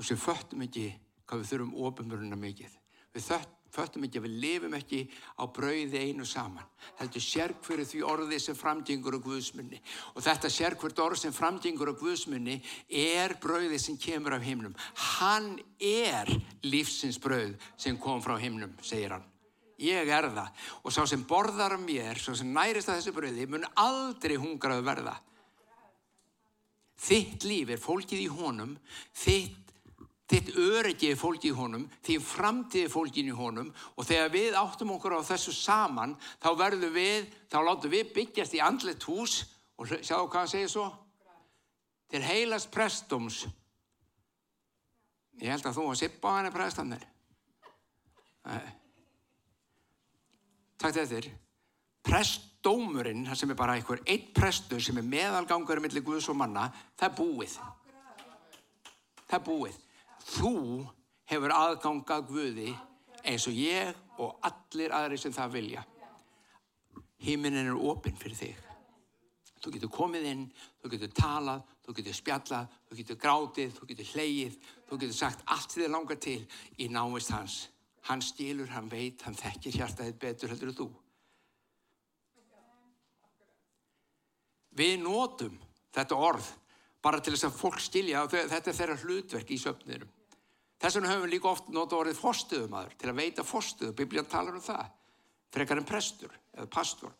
Og 0.00 0.06
sem 0.08 0.16
föttum 0.16 0.64
ekki 0.64 0.88
hvað 1.28 1.42
við 1.42 1.50
þurfum 1.52 1.74
ofumuruna 1.84 2.36
mikið. 2.40 2.76
Við 3.12 3.26
föttum 3.70 4.06
ekki 4.06 4.18
að 4.18 4.24
við 4.26 4.36
lifum 4.42 4.76
ekki 4.78 5.00
á 5.36 5.44
brauði 5.44 6.00
einu 6.08 6.24
saman. 6.26 6.64
Þetta 6.98 7.20
er 7.20 7.26
sérkverð 7.26 7.90
því 7.90 8.00
orði 8.08 8.38
sem 8.40 8.56
framgengur 8.58 9.18
á 9.18 9.20
Guðsmunni. 9.22 9.80
Og 10.16 10.24
þetta 10.24 10.50
sérkverð 10.50 11.04
orð 11.04 11.20
sem 11.20 11.36
framgengur 11.36 11.92
á 11.92 12.00
Guðsmunni 12.00 12.56
er 12.88 13.36
brauði 13.42 13.78
sem 13.82 14.00
kemur 14.00 14.38
af 14.38 14.46
himnum. 14.46 14.74
Hann 15.20 15.52
er 15.76 16.32
lífsins 16.64 17.20
brauð 17.22 17.54
sem 17.76 18.00
kom 18.00 18.24
frá 18.24 18.38
himnum, 18.40 18.72
segir 18.82 19.14
hann. 19.14 19.26
Ég 19.80 20.10
er 20.12 20.28
það. 20.32 20.50
Og 20.84 20.92
sá 20.92 21.04
sem 21.08 21.22
borðar 21.28 21.76
af 21.76 21.84
mér, 21.84 22.18
sá 22.20 22.34
sem 22.36 22.50
nærist 22.52 22.88
að 22.88 23.00
þessu 23.00 23.16
brauði, 23.16 23.46
mun 23.48 23.68
aldrei 23.80 24.36
hungrað 24.40 24.84
verða. 24.84 25.18
Þitt 27.00 27.46
líf 27.48 27.70
er 27.72 27.80
fólkið 27.80 28.26
í 28.26 28.28
honum, 28.28 28.74
þitt 29.16 29.69
Þitt 30.30 30.52
öryggi 30.62 31.08
er 31.10 31.18
fólki 31.18 31.48
í 31.50 31.56
honum, 31.58 31.88
þín 32.06 32.22
framtíð 32.22 32.84
er 32.86 32.92
fólkin 32.92 33.30
í 33.32 33.34
honum 33.34 33.72
og 33.96 34.06
þegar 34.06 34.28
við 34.30 34.58
áttum 34.60 34.92
okkur 34.94 35.16
á 35.18 35.26
þessu 35.26 35.50
saman 35.56 36.12
þá 36.38 36.50
verðum 36.60 36.92
við, 36.94 37.26
þá 37.50 37.58
látum 37.66 37.90
við 37.90 38.12
byggjast 38.14 38.54
í 38.54 38.60
andlet 38.62 39.06
hús 39.10 39.40
og 39.74 39.90
sjáu 39.90 40.28
hvað 40.28 40.38
hann 40.38 40.52
segir 40.52 40.70
svo? 40.70 40.86
Til 42.10 42.22
heilast 42.22 42.70
prestums. 42.70 43.40
Ég 45.42 45.50
held 45.50 45.66
að 45.66 45.80
þú 45.80 45.88
að 45.90 45.98
sippa 46.04 46.30
á 46.30 46.36
henni 46.38 46.54
prestanir. 46.54 47.04
Takk 50.78 50.94
til 50.94 51.08
þér. 51.10 51.30
Prestdómurinn, 52.06 53.26
það 53.26 53.42
sem 53.42 53.50
er 53.50 53.58
bara 53.58 53.74
einhver 53.74 54.06
eitt 54.06 54.30
prestur 54.36 54.82
sem 54.82 55.02
er 55.02 55.10
meðalgangur 55.10 55.82
millir 55.82 56.06
Guðs 56.06 56.30
og 56.30 56.38
manna, 56.38 56.70
það 56.94 57.10
er 57.10 57.18
búið. 57.18 57.60
Það 59.26 59.40
er 59.42 59.48
búið 59.50 59.86
þú 60.26 60.54
hefur 61.30 61.54
aðgangað 61.54 62.26
Guði 62.28 62.70
eins 63.24 63.46
og 63.48 63.56
ég 63.56 63.96
og 64.20 64.38
allir 64.46 64.94
aðri 64.96 65.18
sem 65.20 65.34
það 65.34 65.56
vilja. 65.56 65.84
Híminin 67.20 67.68
er 67.68 67.76
ofinn 67.76 68.16
fyrir 68.16 68.38
þig. 68.38 68.66
Þú 69.60 69.74
getur 69.74 69.92
komið 69.92 70.26
inn, 70.30 70.46
þú 70.80 70.90
getur 70.94 71.10
talað, 71.12 71.66
þú 71.84 71.94
getur 71.98 72.16
spjallað, 72.16 72.78
þú 72.88 72.96
getur 72.96 73.18
grátið, 73.20 73.74
þú 73.76 73.88
getur 73.90 74.12
hleyið, 74.14 74.56
þú 74.88 74.98
getur 75.02 75.18
sagt 75.18 75.44
allt 75.52 75.74
þið 75.74 75.92
langar 75.92 76.20
til 76.24 76.38
í 76.80 76.88
návist 76.88 77.32
hans. 77.34 77.58
Hann 78.08 78.24
stílur, 78.24 78.70
hann 78.72 78.88
veit, 78.88 79.20
hann 79.26 79.36
þekkir 79.36 79.76
hjartaðið 79.76 80.20
betur 80.22 80.54
heldur 80.54 80.72
þú. 80.78 80.88
Við 84.80 84.96
nótum 85.02 85.58
þetta 85.92 86.16
orð 86.16 86.48
bara 87.04 87.20
til 87.20 87.34
þess 87.34 87.48
að 87.48 87.58
fólk 87.58 87.80
skilja 87.80 88.24
og 88.24 88.32
þetta 88.32 88.70
er 88.70 88.76
þeirra 88.76 88.98
hlutverk 89.04 89.52
í 89.52 89.58
söfnirum. 89.60 90.10
Þess 90.80 90.96
vegna 90.96 91.10
höfum 91.12 91.26
við 91.26 91.34
líka 91.34 91.50
oft 91.50 91.66
nota 91.72 91.98
orðið 91.98 92.20
fórstuðumadur 92.20 92.94
til 93.00 93.10
að 93.10 93.18
veita 93.20 93.44
fórstuðu. 93.44 93.96
Biblían 93.96 94.28
talar 94.28 94.56
um 94.56 94.64
það. 94.64 94.86
Frekar 95.52 95.80
en 95.80 95.88
prestur 95.88 96.32
eða 96.54 96.70
pastor. 96.72 97.12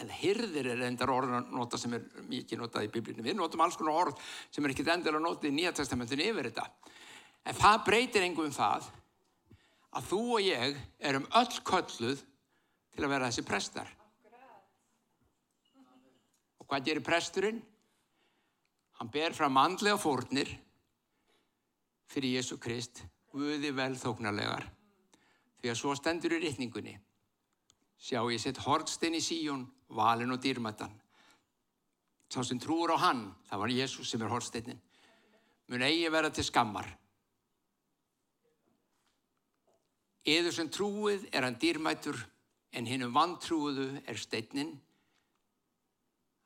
En 0.00 0.12
hyrðir 0.14 0.70
er 0.72 0.84
endar 0.86 1.10
orðin 1.12 1.40
að 1.40 1.50
nota 1.56 1.78
sem 1.80 1.96
er 1.96 2.04
mikið 2.30 2.62
notað 2.62 2.86
í 2.86 2.92
biblíunum. 2.94 3.26
Við 3.26 3.36
notum 3.36 3.64
alls 3.64 3.76
konar 3.76 3.98
orð 4.04 4.22
sem 4.54 4.64
er 4.64 4.74
ekkit 4.74 4.92
endar 4.94 5.18
að 5.18 5.26
nota 5.26 5.48
í 5.48 5.52
Nýja 5.54 5.74
testamentinu 5.76 6.28
yfir 6.30 6.50
þetta. 6.50 6.68
En 7.50 7.58
það 7.58 7.84
breytir 7.88 8.26
engum 8.26 8.54
það 8.54 8.86
að 9.90 10.06
þú 10.12 10.20
og 10.36 10.44
ég 10.46 10.78
erum 11.10 11.26
öll 11.40 11.60
kölluð 11.66 12.22
til 12.94 13.04
að 13.04 13.12
vera 13.12 13.30
þessi 13.30 13.46
prestar. 13.48 13.90
Og 16.60 16.68
hvað 16.70 16.86
gerir 16.86 17.04
presturinn? 17.04 17.60
Hann 19.00 19.08
ber 19.08 19.32
fram 19.32 19.56
andlega 19.56 19.96
fórnir 19.96 20.50
fyrir 22.10 22.36
Jésu 22.36 22.58
Krist, 22.60 23.00
Guði 23.32 23.70
vel 23.72 23.94
þóknarlegar. 23.96 24.66
Því 25.60 25.70
að 25.70 25.78
svo 25.78 25.94
stendur 25.96 26.34
í 26.36 26.40
rittningunni. 26.42 26.96
Sjá 28.00 28.20
ég 28.32 28.40
sett 28.42 28.58
hortstein 28.64 29.16
í 29.16 29.20
síjón, 29.24 29.62
valin 29.96 30.34
og 30.34 30.40
dýrmættan. 30.42 30.92
Sá 32.30 32.42
sem 32.44 32.60
trúur 32.60 32.92
á 32.92 32.98
hann, 33.00 33.22
það 33.48 33.62
var 33.62 33.74
Jésús 33.74 34.10
sem 34.10 34.22
er 34.22 34.32
hortsteinin, 34.32 34.80
mun 35.68 35.84
eigi 35.86 36.10
vera 36.12 36.30
til 36.30 36.44
skammar. 36.46 36.88
Eður 40.26 40.54
sem 40.54 40.68
trúið 40.68 41.24
er 41.32 41.46
hann 41.46 41.58
dýrmætur, 41.60 42.18
en 42.72 42.86
hinnum 42.86 43.14
vantrúuðu 43.16 43.88
er 44.06 44.20
steinin. 44.20 44.76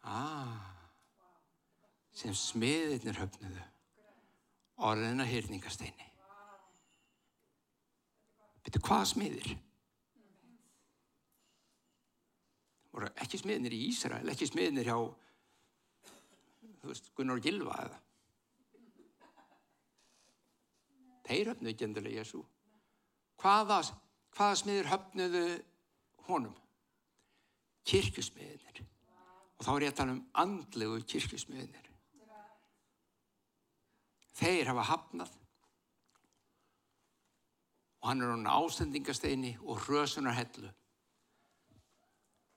Ah, 0.05 0.74
sem 2.15 2.35
smiðirnir 2.39 3.19
höfnuðu 3.19 3.63
orðina 4.87 5.27
hyrningasteini. 5.29 6.11
Veitu 8.65 8.81
hvað 8.83 9.07
smiðir? 9.13 9.55
voru 12.95 13.11
ekki 13.19 13.41
smiðnir 13.41 13.75
í 13.75 13.85
Ísrael, 13.89 14.29
ekki 14.31 14.47
smiðnir 14.47 14.87
hjá 14.87 14.99
veist, 16.85 17.11
Gunnar 17.17 17.41
Gilva 17.43 17.79
eða. 17.83 18.01
Þeir 21.25 21.51
höfnuðu 21.51 21.73
ekki 21.73 21.87
endilega 21.89 22.21
Jésu. 22.21 22.43
Hvaða, 23.41 23.81
hvaða 24.37 24.59
smiðir 24.61 24.91
höfnuðu 24.93 25.45
honum? 26.29 26.55
Kirkusmiðnir. 27.89 28.85
Og 29.59 29.67
þá 29.67 29.73
er 29.75 29.87
ég 29.87 29.95
að 29.95 29.99
tala 29.99 30.15
um 30.15 30.23
andlegu 30.45 31.01
kirkusmiðnir 31.09 31.94
þeir 34.39 34.71
hafa 34.73 34.87
hafnað 34.91 35.35
og 38.01 38.09
hann 38.11 38.23
er 38.23 38.33
hann 38.35 38.49
ástendingasteini 38.55 39.55
og 39.63 39.85
hrösunar 39.87 40.37
hellu 40.37 40.73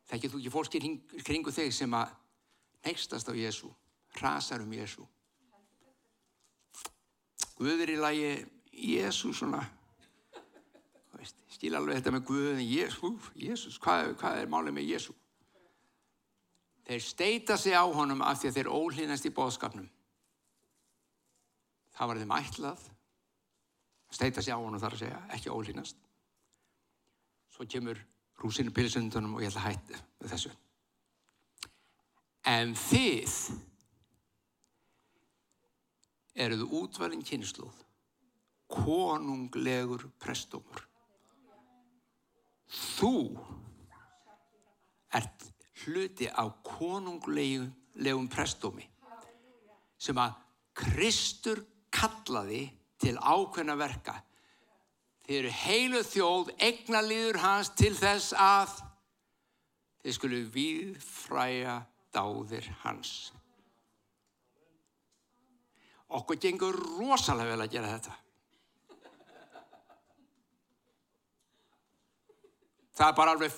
þekkir 0.07 0.31
þú 0.31 0.41
ekki 0.41 0.55
fólki 0.55 0.81
kringu 1.23 1.53
þig 1.53 1.75
sem 1.75 1.93
að 1.97 2.15
nextast 2.87 3.29
á 3.29 3.33
Jésu 3.35 3.69
hrasar 4.17 4.63
um 4.63 4.73
Jésu 4.73 5.05
Guður 7.57 7.89
í 7.89 7.97
lagi, 7.97 8.33
Jésús 8.69 9.39
svona, 9.39 9.63
skil 11.49 11.73
alveg 11.73 11.97
þetta 11.97 12.13
með 12.13 12.27
Guðin, 12.29 12.59
Jésús, 12.69 13.29
Jésús, 13.33 13.79
hvað, 13.81 14.11
hvað 14.21 14.41
er 14.43 14.51
málið 14.51 14.75
með 14.77 14.91
Jésú? 14.91 15.15
Þeir 16.87 17.01
steita 17.03 17.57
sig 17.57 17.73
á 17.73 17.81
honum 17.81 18.21
af 18.21 18.37
því 18.39 18.51
að 18.51 18.59
þeir 18.59 18.69
ólínast 18.71 19.25
í 19.27 19.31
bóðskapnum. 19.33 19.87
Það 21.97 22.11
var 22.11 22.19
þeim 22.21 22.35
ætlað, 22.37 22.83
steita 24.13 24.43
sig 24.45 24.53
á 24.53 24.61
honum 24.61 24.81
þar 24.81 24.95
að 24.97 25.01
segja, 25.01 25.21
ekki 25.33 25.53
ólínast. 25.53 25.97
Svo 27.53 27.65
kemur 27.65 27.99
rúsinu 28.37 28.73
pilsundunum 28.73 29.37
og 29.37 29.41
ég 29.41 29.49
ætla 29.49 29.63
að 29.63 29.71
hætta 29.71 30.01
með 30.21 30.33
þessu. 30.35 30.51
En 32.47 32.75
þið 32.77 33.33
eruð 36.45 36.67
útvalinn 36.83 37.25
kynsluð, 37.25 37.81
konunglegur 38.69 40.05
prestómur. 40.21 40.83
Þú 42.67 43.13
ert 45.17 45.47
hluti 45.85 46.27
á 46.29 46.45
konunglegum 46.67 48.27
prestómi 48.29 48.85
sem 49.97 50.17
að 50.21 50.35
Kristur 50.77 51.63
kallaði 51.97 52.63
til 53.01 53.17
ákveðna 53.17 53.77
verka. 53.79 54.15
Þið 55.27 55.39
eru 55.41 55.55
heilu 55.61 56.03
þjóð, 56.07 56.51
egna 56.63 57.01
líður 57.03 57.41
hans 57.43 57.73
til 57.75 57.91
þess 57.97 58.31
að 58.39 58.77
þið 60.05 60.15
skulu 60.15 60.43
viðfræja 60.53 61.81
dáðir 62.15 62.69
hans. 62.85 63.33
Okkur 66.07 66.39
gengur 66.39 66.77
rosalega 66.95 67.51
vel 67.51 67.65
að 67.65 67.73
gera 67.73 67.91
þetta. 67.97 68.15
Það 72.97 73.11
er 73.11 73.17
bara 73.17 73.33
alveg 73.35 73.57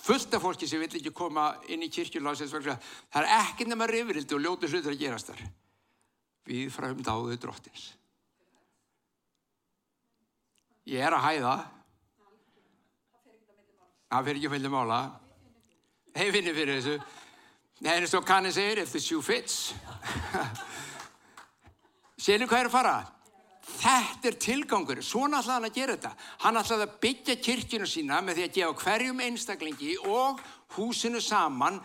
fullt 0.00 0.36
af 0.36 0.44
fólki 0.44 0.68
sem 0.68 0.82
vil 0.82 0.90
ekki 1.00 1.12
koma 1.16 1.48
inn 1.72 1.82
í 1.82 1.88
kirkjulásins 1.92 2.52
það 2.52 2.76
er 3.22 3.32
ekki 3.40 3.66
nema 3.66 3.88
rifrildi 3.90 4.36
og 4.36 4.44
ljótu 4.44 4.70
hlutur 4.70 4.92
að 4.92 5.00
gerast 5.00 5.32
þar. 5.32 5.42
Við 6.48 6.70
fræðum 6.74 7.04
dáðu 7.04 7.36
drottins. 7.40 7.90
Ég 10.88 11.04
er 11.04 11.14
að 11.14 11.26
hæða. 11.28 11.54
Það 14.10 14.26
fyrir 14.26 14.40
ekki 14.40 14.48
að 14.48 14.54
fylgja 14.56 14.72
mála. 14.74 15.00
Hei 16.16 16.30
finni 16.34 16.54
fyrir 16.56 16.80
þessu. 16.80 16.96
Nei, 17.80 17.92
eins 17.94 18.14
og 18.18 18.26
kanni 18.26 18.50
segir, 18.52 18.82
if 18.82 18.92
the 18.92 19.00
shoe 19.00 19.22
fits. 19.22 19.72
Sér 22.20 22.42
hvað 22.44 22.64
er 22.64 22.68
að 22.68 22.74
fara? 22.74 22.96
Þetta 23.70 24.28
er 24.28 24.36
tilgangur, 24.42 25.00
svona 25.04 25.38
ætlaði 25.40 25.54
hann 25.54 25.68
að 25.68 25.76
gera 25.78 25.94
þetta. 25.96 26.10
Hann 26.42 26.60
ætlaði 26.60 26.84
að 26.84 26.98
byggja 27.04 27.36
kirkjunu 27.46 27.88
sína 27.88 28.18
með 28.24 28.40
því 28.40 28.44
að 28.44 28.56
gefa 28.58 28.84
hverjum 28.84 29.22
einstaklingi 29.24 29.94
og 30.10 30.42
húsinu 30.74 31.22
saman, 31.24 31.78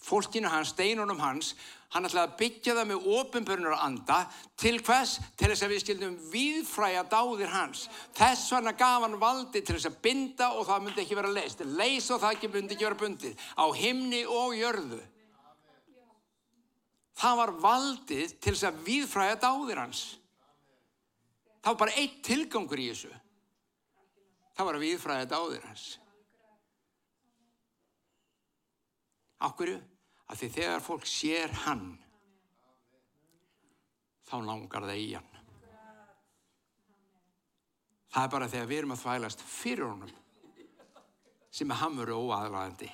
fólkinu 0.00 0.48
hans, 0.52 0.72
steinunum 0.72 1.20
hans, 1.20 1.52
hann 1.92 2.08
ætlaði 2.08 2.30
að 2.30 2.36
byggja 2.40 2.74
það 2.78 2.88
með 2.88 3.06
ofinbörnur 3.18 3.74
og 3.76 3.84
anda 3.84 4.18
til 4.60 4.78
hvers? 4.80 5.18
Til 5.36 5.50
þess 5.50 5.64
að 5.66 5.72
við 5.74 5.82
skildum 5.82 6.14
viðfræja 6.32 7.02
dáðir 7.12 7.52
hans. 7.52 7.84
Þess 8.16 8.52
vegna 8.54 8.72
gaf 8.78 9.04
hann 9.04 9.18
valdi 9.20 9.60
til 9.60 9.76
þess 9.76 9.90
að 9.90 9.98
binda 10.06 10.50
og 10.56 10.66
það 10.68 10.86
myndi 10.86 11.04
ekki 11.04 11.18
vera 11.18 11.34
leist. 11.36 11.64
Leis 11.66 12.08
og 12.08 12.22
það 12.22 12.36
ekki 12.38 12.52
myndi 12.54 12.76
ekki 12.76 12.88
vera 12.88 13.00
bundið. 13.02 13.44
Á 13.60 13.66
himni 13.76 14.22
og 14.24 14.56
jörðu. 14.56 15.02
Það 17.22 17.38
var 17.42 17.54
valdið 17.60 18.36
til 18.40 18.54
þess 18.54 18.68
að 18.70 18.82
viðfræja 18.88 19.38
dáðir 19.44 19.82
hans. 19.84 20.04
Það 21.62 21.74
var 21.74 21.80
bara 21.84 21.98
eitt 22.00 22.22
tilgangur 22.26 22.80
í 22.80 22.88
þessu. 22.90 23.12
Það 24.56 24.68
var 24.68 24.78
að 24.78 24.86
viðfræða 24.86 25.28
dáðir 25.30 25.68
hans. 25.68 25.86
Ákverju? 29.42 29.80
Að 30.32 30.38
því 30.40 30.48
þegar 30.54 30.80
fólk 30.80 31.02
sér 31.04 31.50
hann, 31.66 31.84
þá 34.24 34.36
langar 34.46 34.86
það 34.88 35.00
í 35.02 35.08
hann. 35.12 35.32
Það 38.12 38.24
er 38.24 38.30
bara 38.32 38.48
þegar 38.48 38.70
við 38.70 38.78
erum 38.80 38.94
að 38.94 39.02
þvælast 39.02 39.44
fyrir 39.44 39.90
honum 39.90 40.14
sem 41.52 41.68
er 41.68 41.80
hamuru 41.82 42.16
óaðlæðandi. 42.16 42.88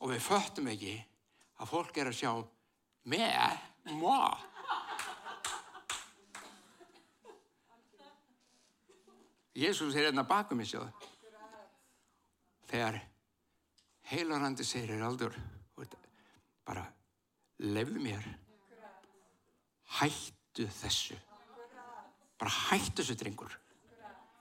Og 0.00 0.14
við 0.14 0.24
föttum 0.24 0.70
ekki 0.72 0.94
að 1.60 1.70
fólk 1.74 2.00
er 2.00 2.08
að 2.08 2.18
sjá 2.22 2.32
með, 3.12 3.60
móa. 4.00 4.32
Jésús 9.58 9.92
er 9.92 10.08
hérna 10.08 10.24
bakum 10.24 10.64
í 10.64 10.68
sjóðu. 10.72 10.88
Þegar 12.72 13.02
heilarandi 14.08 14.64
segir 14.64 14.96
er 14.96 15.04
aldur, 15.04 15.34
bara 16.66 16.84
lefðu 17.58 18.02
mér, 18.02 18.24
hættu 19.98 20.68
þessu. 20.80 21.16
Bara 22.38 22.52
hættu 22.68 23.02
þessu 23.02 23.16
drengur. 23.18 23.54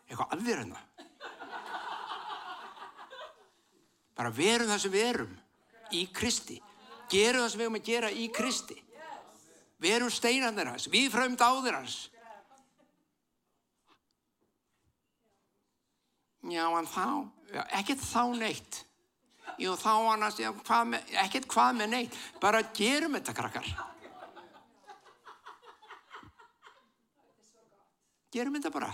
Eitthvað 0.08 0.36
aðverð 0.36 0.62
hérna. 0.62 0.82
Bara 4.18 4.34
verum 4.34 4.70
það 4.72 4.84
sem 4.84 4.94
við 4.94 5.08
erum 5.12 5.34
í 5.94 6.04
Kristi. 6.14 6.58
Gerum 7.12 7.44
það 7.44 7.52
sem 7.54 7.62
við 7.62 7.68
erum 7.68 7.80
að 7.80 7.90
gera 7.90 8.12
í 8.12 8.28
Kristi. 8.34 8.78
Verum 9.82 10.10
steinandir 10.10 10.72
hans, 10.72 10.88
við 10.90 11.12
fræmd 11.14 11.42
áður 11.42 11.78
hans. 11.78 11.98
Já, 16.48 16.64
en 16.80 16.88
þá, 16.88 17.08
já, 17.52 17.62
ekkert 17.78 18.02
þá 18.08 18.22
neitt. 18.40 18.87
Jú, 19.58 19.74
þá 19.80 19.92
annars, 20.14 20.38
já, 20.38 20.52
hvað 20.54 20.90
með, 20.92 21.14
ekkert 21.24 21.48
hvað 21.50 21.78
með 21.80 21.94
neitt. 21.94 22.18
Bara 22.42 22.62
gerum 22.78 23.18
þetta, 23.18 23.34
krakkar. 23.38 23.70
Gerum 28.34 28.58
þetta 28.58 28.74
bara. 28.74 28.92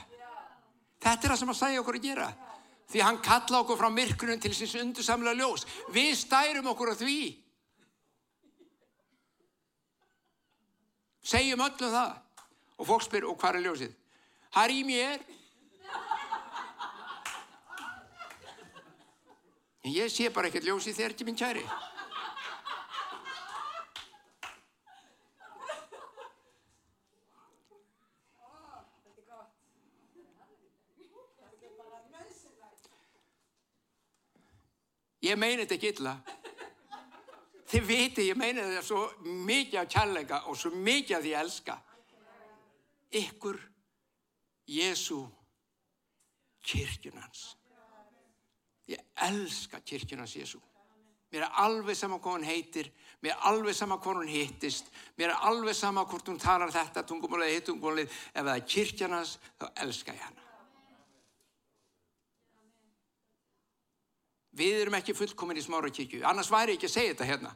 Þetta 1.04 1.28
er 1.28 1.34
það 1.34 1.40
sem 1.42 1.52
að 1.52 1.60
segja 1.60 1.84
okkur 1.84 2.00
að 2.00 2.08
gera. 2.08 2.28
Því 2.94 3.02
hann 3.04 3.22
kalla 3.26 3.64
okkur 3.64 3.80
frá 3.80 3.90
myrkunum 3.92 4.40
til 4.40 4.54
síns 4.56 4.76
undursamlega 4.80 5.40
ljós. 5.40 5.66
Við 5.92 6.12
stærum 6.20 6.70
okkur 6.72 6.94
á 6.94 6.96
því. 7.00 7.20
Segjum 11.24 11.64
öllum 11.66 11.96
það. 11.98 12.20
Og 12.80 12.88
fólk 12.90 13.06
spyr, 13.06 13.28
og 13.30 13.38
hvað 13.40 13.60
er 13.60 13.66
ljósið? 13.68 13.96
Það 14.54 14.64
er 14.64 14.74
í 14.74 14.84
mér. 14.88 15.26
En 19.84 19.92
ég 19.92 20.08
sé 20.08 20.30
bara 20.32 20.48
ekkert 20.48 20.64
ljósið 20.64 20.96
þér 20.96 21.14
ekki 21.14 21.26
minn 21.28 21.36
kæri. 21.36 21.64
Ég 35.24 35.40
meina 35.40 35.64
þetta 35.64 35.76
ekki 35.78 35.92
illa. 35.94 36.14
Þið 37.72 37.86
viti, 37.88 38.26
ég 38.28 38.38
meina 38.38 38.64
þetta 38.68 38.84
svo 38.86 39.04
mikið 39.48 39.80
af 39.80 39.92
kærleika 39.92 40.40
og 40.52 40.58
svo 40.60 40.72
mikið 40.76 41.16
af 41.18 41.24
því 41.24 41.32
að 41.34 41.44
elska. 41.44 41.76
Ykkur, 43.24 43.60
Jésu, 44.68 45.20
kirkjunans. 46.64 47.44
Elska 49.22 49.80
kirkjunans 49.86 50.36
Jésu. 50.36 50.60
Mér 51.34 51.48
er 51.48 51.56
alveg 51.64 51.98
sama 51.98 52.20
hvað 52.22 52.36
hún 52.38 52.46
heitir, 52.46 52.92
mér 53.22 53.34
er 53.34 53.46
alveg 53.50 53.74
sama 53.74 53.98
hvað 53.98 54.20
hún 54.22 54.30
hittist, 54.30 54.92
mér 55.18 55.32
er 55.34 55.46
alveg 55.50 55.74
sama 55.74 56.04
hvort 56.06 56.28
hún 56.30 56.38
talar 56.38 56.70
þetta 56.70 57.02
tungumálið, 57.10 57.56
hitt 57.56 57.66
tungumálið, 57.72 58.18
ef 58.34 58.44
það 58.44 58.54
er 58.54 58.68
kirkjunans, 58.76 59.32
þá 59.58 59.66
elska 59.82 60.14
ég 60.14 60.22
hana. 60.28 60.44
Við 64.54 64.84
erum 64.84 65.00
ekki 65.00 65.16
fullkomin 65.18 65.58
í 65.58 65.66
smára 65.66 65.90
kirkju, 65.90 66.22
annars 66.30 66.54
væri 66.54 66.76
ég 66.76 66.78
ekki 66.78 66.92
að 66.92 66.96
segja 67.00 67.16
þetta 67.16 67.30
hérna. 67.32 67.56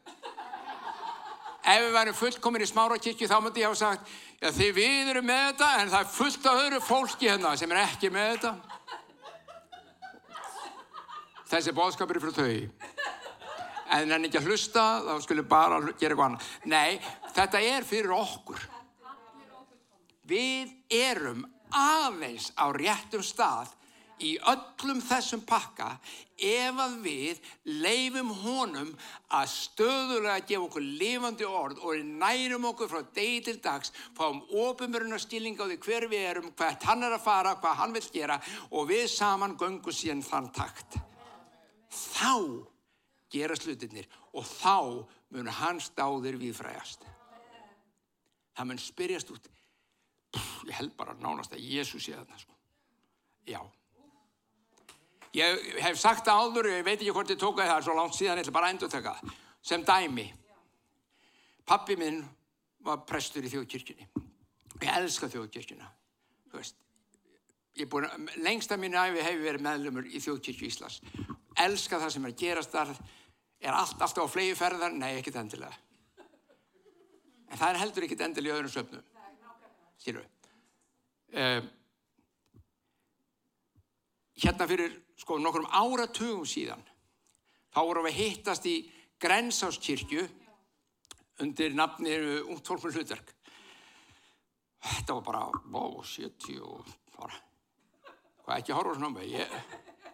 Ef 1.68 1.84
við 1.84 1.94
værum 2.00 2.16
fullkomin 2.18 2.64
í 2.64 2.72
smára 2.72 2.98
kirkju 2.98 3.28
þá 3.30 3.38
myndi 3.44 3.62
ég 3.62 3.70
hafa 3.70 3.78
sagt, 3.84 4.12
já 4.42 4.50
þið 4.56 4.74
við 4.80 5.12
erum 5.12 5.30
með 5.30 5.44
þetta 5.52 5.70
en 5.84 5.90
það 5.92 6.00
er 6.00 6.14
fullt 6.16 6.46
af 6.50 6.62
öðru 6.64 6.82
fólki 6.82 7.30
hérna 7.30 7.54
sem 7.60 7.74
er 7.76 7.84
ekki 7.84 8.10
með 8.10 8.30
þetta. 8.32 8.54
Þessi 11.48 11.74
bóðskapur 11.76 12.20
er 12.20 12.26
frá 12.26 12.34
þau. 12.36 12.56
En 13.96 14.12
en 14.12 14.28
ekki 14.28 14.42
að 14.42 14.50
hlusta, 14.52 14.84
þá 15.06 15.14
skulle 15.24 15.46
bara 15.48 15.80
gera 15.80 16.12
eitthvað 16.12 16.26
annað. 16.26 16.48
Nei, 16.68 17.00
þetta 17.36 17.62
er 17.64 17.88
fyrir 17.88 18.12
okkur. 18.18 18.66
Við 20.28 20.74
erum 20.92 21.46
aðeins 21.72 22.52
á 22.60 22.68
réttum 22.76 23.24
stað 23.24 23.72
í 24.24 24.34
öllum 24.50 25.00
þessum 25.06 25.44
pakka 25.48 25.92
ef 26.42 26.80
að 26.82 26.96
við 27.06 27.42
leifum 27.84 28.32
honum 28.42 28.92
að 29.34 29.50
stöðulega 29.54 30.46
gefa 30.50 30.66
okkur 30.68 30.88
lifandi 31.02 31.48
orð 31.48 31.84
og 31.86 32.06
nærum 32.24 32.66
okkur 32.72 32.92
frá 32.92 33.04
degi 33.14 33.44
til 33.46 33.58
dags, 33.62 33.94
fáum 34.18 34.42
ofumurinn 34.52 35.16
að 35.16 35.26
stílinga 35.26 35.66
á 35.66 35.70
því 35.70 35.78
hver 35.86 36.08
við 36.12 36.30
erum, 36.32 36.52
hvert 36.58 36.88
hann 36.90 37.06
er 37.06 37.18
að 37.18 37.28
fara, 37.28 37.58
hvað 37.62 37.80
hann 37.84 37.94
vil 37.98 38.08
gera 38.14 38.40
og 38.72 38.90
við 38.90 39.06
saman 39.14 39.58
göngum 39.58 39.96
síðan 39.96 40.26
þann 40.26 40.52
takt. 40.56 41.00
Þá 41.98 42.34
gera 43.34 43.58
slutinir 43.58 44.08
og 44.34 44.46
þá 44.48 45.06
mun 45.36 45.52
hans 45.60 45.90
dáðir 45.98 46.38
viðfræjast. 46.40 47.04
Það 48.58 48.70
mun 48.70 48.82
spyrjast 48.82 49.32
út, 49.34 49.50
Pff, 50.34 50.64
ég 50.68 50.76
held 50.76 50.94
bara 50.98 51.16
nánast 51.22 51.54
að 51.56 51.64
Jésús 51.64 52.04
sé 52.04 52.16
þarna 52.16 52.40
sko. 52.42 52.56
Já. 53.48 53.62
Ég 55.38 55.62
hef 55.84 56.00
sagt 56.02 56.26
það 56.28 56.42
áður, 56.44 56.70
ég 56.72 56.86
veit 56.86 56.98
ekki 56.98 57.14
hvort 57.16 57.32
ég 57.32 57.40
tók 57.40 57.62
að 57.62 57.72
það 57.72 57.86
svo 57.86 57.96
langt 57.98 58.18
síðan, 58.18 58.40
ég 58.40 58.48
ætla 58.48 58.56
bara 58.58 58.70
að 58.70 58.76
endur 58.76 58.92
taka 58.92 59.14
það. 59.20 59.38
Sem 59.68 59.86
dæmi, 59.88 60.26
pappi 61.68 61.98
minn 62.00 62.20
var 62.88 63.04
prestur 63.08 63.46
í 63.46 63.52
þjóðkirkjunni. 63.52 64.10
Ég 64.82 64.92
elska 64.98 65.30
þjóðkirkjuna. 65.32 65.90
Þú 66.52 66.60
veist, 66.60 66.78
búin 67.92 68.08
að, 68.08 68.30
lengst 68.44 68.72
af 68.72 68.82
mínu 68.82 69.00
æfi 69.00 69.26
hefur 69.26 69.44
verið 69.48 69.66
meðlumur 69.68 70.08
í 70.10 70.22
þjóðkirkju 70.24 70.72
Íslands. 70.72 71.02
Elska 71.66 72.00
það 72.02 72.14
sem 72.14 72.28
er 72.30 72.38
gerast 72.38 72.74
þar, 72.74 72.94
er 73.62 73.74
allt 73.74 74.02
alltaf 74.02 74.30
á 74.30 74.34
flegi 74.34 74.56
ferðar? 74.58 74.94
Nei, 74.94 75.18
ekkit 75.18 75.40
endilega. 75.42 75.74
En 77.48 77.58
það 77.58 77.70
er 77.70 77.82
heldur 77.82 78.06
ekkit 78.08 78.24
endilega 78.28 78.54
í 78.54 78.60
öðrum 78.60 78.74
söfnum. 78.74 79.06
Skilur 79.98 80.24
við. 80.26 80.34
Um, 81.38 81.66
hérna 84.38 84.68
fyrir 84.70 84.94
sko 85.18 85.40
nokkrum 85.42 85.68
áratugum 85.74 86.46
síðan 86.48 86.84
þá 87.74 87.80
vorum 87.82 88.06
við 88.08 88.20
hittast 88.22 88.68
í 88.70 88.78
Grensáskirkju 89.22 90.28
undir 91.44 91.74
nafnir 91.76 92.26
Ungt 92.46 92.70
fólk 92.70 92.86
með 92.86 93.00
hlutverk 93.00 93.34
þetta 94.88 95.18
var 95.18 95.26
bara 95.26 95.44
wow, 95.74 96.00
70 96.06 96.62
og 96.62 96.94
bara 97.18 97.42
hvað 98.46 98.62
ekki 98.62 98.78
horfa 98.78 98.96
svona 98.96 99.10
um 99.10 99.18
mig 99.18 99.34
ég 99.34 99.58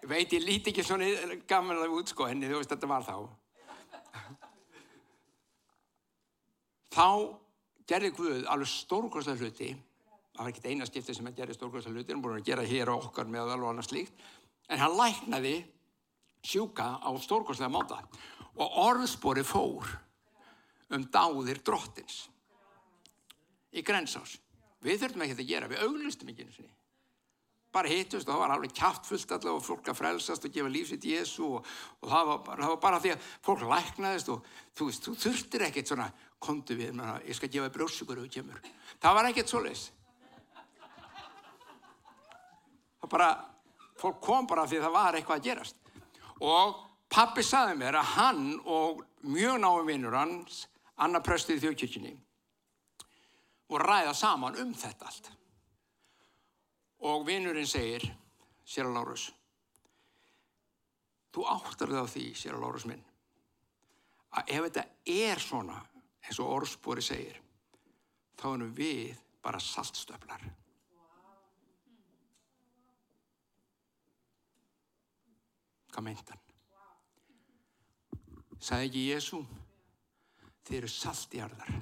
veit 0.09 0.33
ég 0.35 0.43
líti 0.43 0.71
ekki 0.71 0.83
svona 0.85 1.07
gaman 1.47 1.79
að 1.83 1.95
út 1.97 2.11
sko 2.11 2.27
henni 2.27 2.49
þú 2.49 2.59
veist 2.59 2.73
þetta 2.73 2.89
var 2.91 3.05
þá. 3.07 3.15
Þá 6.93 7.07
gerði 7.89 8.11
Guð 8.17 8.43
alveg 8.51 8.69
stórkostlega 8.69 9.41
hluti. 9.41 9.71
Það 10.33 10.41
var 10.41 10.51
ekkert 10.51 10.69
eina 10.69 10.87
skipti 10.89 11.15
sem 11.15 11.29
hann 11.29 11.37
gerði 11.37 11.57
stórkostlega 11.57 11.97
hluti 11.97 12.13
hann 12.13 12.23
búin 12.25 12.39
að 12.39 12.51
gera 12.51 12.67
hér 12.67 12.91
og 12.93 13.07
okkar 13.09 13.29
með 13.29 13.55
alveg 13.55 13.71
annað 13.71 13.89
slíkt. 13.89 14.27
En 14.69 14.81
hann 14.81 14.97
læknaði 14.97 15.55
sjúka 16.43 16.93
á 17.01 17.09
stórkostlega 17.23 17.71
máta. 17.73 18.03
Og 18.59 18.77
orðspori 18.83 19.45
fór 19.47 19.89
um 20.93 21.07
dáðir 21.09 21.63
drottins 21.65 22.27
í 23.73 23.81
grensás. 23.81 24.37
Við 24.83 24.99
þurftum 25.01 25.23
ekki 25.25 25.39
að 25.39 25.49
gera, 25.49 25.69
við 25.71 25.85
auglistum 25.87 26.29
ekki 26.29 26.45
einu 26.45 26.53
sinni 26.53 26.82
bara 27.73 27.89
hittust 27.89 28.27
og 28.27 28.35
það 28.35 28.41
var 28.43 28.53
alveg 28.53 28.75
kæftfullt 28.77 29.31
allavega 29.33 29.57
og 29.57 29.65
fólk 29.65 29.89
að 29.89 29.97
frelsast 29.97 30.45
og 30.47 30.53
gefa 30.53 30.71
lífsitt 30.71 31.07
Jésu 31.09 31.47
og, 31.47 31.71
og 32.01 32.11
það, 32.11 32.29
var 32.29 32.61
það 32.61 32.71
var 32.73 32.79
bara 32.85 33.01
því 33.01 33.13
að 33.15 33.27
fólk 33.47 33.65
læknaðist 33.71 34.31
og 34.33 34.47
þú 34.77 34.87
veist, 34.89 35.07
þú 35.07 35.15
þurftir 35.23 35.65
ekkert 35.67 35.91
svona 35.91 36.07
komdu 36.43 36.77
við, 36.77 36.93
menna, 36.93 37.17
ég 37.25 37.37
skal 37.37 37.51
gefa 37.51 37.71
brjósugur 37.73 38.23
og 38.23 38.31
kemur. 38.31 38.59
Það 39.01 39.17
var 39.17 39.29
ekkert 39.29 39.51
svo 39.51 39.61
leis. 39.63 39.85
Það 43.01 43.11
bara, 43.11 43.29
fólk 43.99 44.19
kom 44.23 44.49
bara 44.49 44.67
því 44.69 44.81
það 44.83 44.97
var 44.97 45.17
eitthvað 45.17 45.39
að 45.39 45.47
gerast. 45.49 45.79
Og 46.43 46.77
pappi 47.13 47.45
saði 47.45 47.77
mér 47.79 47.99
að 47.99 48.11
hann 48.17 48.45
og 48.63 49.03
mjög 49.27 49.59
náum 49.63 49.87
vinnur 49.87 50.17
hans, 50.17 50.65
Anna 51.03 51.23
Pröstið 51.23 51.57
í 51.57 51.63
þjóðkirkjunni, 51.65 52.13
voru 53.71 53.87
ræða 53.87 54.13
saman 54.17 54.59
um 54.61 54.75
þetta 54.77 55.09
allt. 55.09 55.31
Og 57.03 57.25
vinnurinn 57.27 57.67
segir, 57.67 58.05
að 58.79 58.93
Lárus, 58.95 59.25
þú 61.35 61.47
áttar 61.51 61.91
þig 61.91 61.99
á 61.99 62.07
því, 62.07 62.25
að 62.53 62.61
Lárus 62.63 62.85
minn, 62.87 63.03
að 64.39 64.53
ef 64.55 64.67
þetta 64.69 64.85
er 65.13 65.43
svona, 65.43 65.81
eins 66.23 66.39
og 66.39 66.53
orðspori 66.57 67.03
segir, 67.03 67.41
þá 68.39 68.47
erum 68.53 68.71
við 68.77 69.19
bara 69.43 69.59
saltstöflar. 69.59 70.47
Hvað 75.93 76.07
meint 76.07 76.31
hann? 76.31 76.39
Sæði 78.63 78.87
ekki 78.87 79.07
Jésu, 79.11 79.41
þið 80.63 80.77
eru 80.79 80.89
saltjarðar 80.89 81.73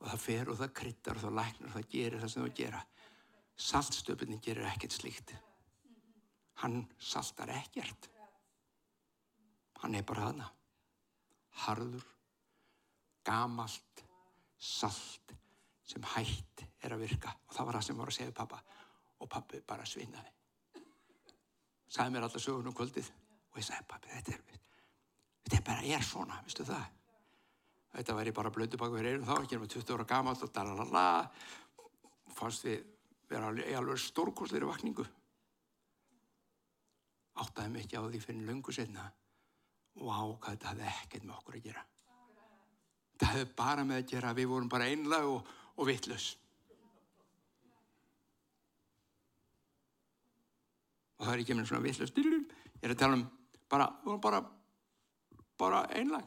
og 0.00 0.08
það 0.08 0.22
fer 0.24 0.48
og 0.50 0.58
það 0.58 0.72
kryttar 0.80 1.20
og 1.20 1.22
það 1.22 1.36
læknar 1.38 1.68
og 1.70 1.76
það 1.76 1.92
gerir 1.94 2.22
það 2.24 2.32
sem 2.32 2.42
það 2.44 2.56
gera. 2.58 2.80
Saltstöpunni 3.60 4.38
gerir 4.40 4.64
ekkert 4.64 4.94
slíkt. 4.96 5.34
Hann 6.62 6.86
saltar 6.98 7.50
ekkert. 7.52 8.08
Hann 9.82 9.94
er 9.94 10.04
bara 10.04 10.30
hana. 10.30 10.46
Harður, 11.64 12.04
gamalt, 13.24 14.04
salt 14.56 15.34
sem 15.84 16.04
hætt 16.14 16.64
er 16.80 16.94
að 16.94 17.04
virka. 17.04 17.32
Og 17.48 17.56
það 17.56 17.68
var 17.68 17.78
það 17.78 17.86
sem 17.86 18.00
voru 18.00 18.12
að 18.12 18.18
segja 18.18 18.36
pappa. 18.36 18.60
Og 19.20 19.28
pappi 19.28 19.60
bara 19.66 19.88
svinnaði. 19.88 20.32
Sæði 21.90 22.14
mér 22.14 22.26
alltaf 22.28 22.44
sögun 22.44 22.70
um 22.70 22.76
kvöldið. 22.76 23.10
Og 23.50 23.60
ég 23.60 23.66
sagði 23.66 23.88
pappi 23.90 24.12
þetta 24.14 24.36
er, 24.36 24.62
þetta 25.42 25.58
er 25.58 25.66
bara 25.66 25.84
er 25.98 26.06
svona, 26.06 26.38
vistu 26.46 26.64
það? 26.64 26.86
Þetta 27.90 28.16
væri 28.16 28.32
bara 28.32 28.52
blöndu 28.54 28.78
bak 28.78 28.92
við 28.94 29.10
erum 29.10 29.26
þá, 29.26 29.34
ekki 29.42 29.58
með 29.58 29.72
20 29.74 29.96
ára 29.96 30.08
gamalt 30.14 30.44
og 30.46 30.52
dalalala. 30.54 31.04
Fannst 32.36 32.68
við 32.68 32.84
vera 33.30 33.50
í 33.62 33.74
alveg 33.78 34.00
stórkostleiri 34.02 34.68
vakningu. 34.68 35.06
Áttaði 37.40 37.72
mig 37.72 37.86
ekki 37.86 38.00
á 38.00 38.02
því 38.04 38.20
fyrir 38.24 38.46
lungu 38.48 38.74
setna. 38.74 39.06
Vá, 40.00 40.18
hvað 40.18 40.50
þetta 40.50 40.70
hafði 40.70 40.90
ekkert 40.90 41.26
með 41.26 41.36
okkur 41.38 41.58
að 41.58 41.66
gera. 41.68 41.86
Það 43.20 43.32
hefði 43.34 43.48
bara 43.56 43.86
með 43.86 44.00
að 44.00 44.06
gera 44.12 44.36
við 44.36 44.48
vorum 44.50 44.70
bara 44.72 44.88
einlag 44.90 45.28
og, 45.28 45.50
og 45.76 45.88
vittlus. 45.88 46.28
Og 51.20 51.26
það 51.26 51.34
er 51.34 51.42
ekki 51.42 51.56
með 51.58 51.68
svona 51.70 51.84
vittlus. 51.84 52.14
Ég 52.16 52.88
er 52.88 52.94
að 52.94 53.00
tala 53.02 53.18
um 53.18 53.26
bara, 53.70 53.90
bara, 54.24 54.40
bara 55.60 55.84
einlag. 55.94 56.24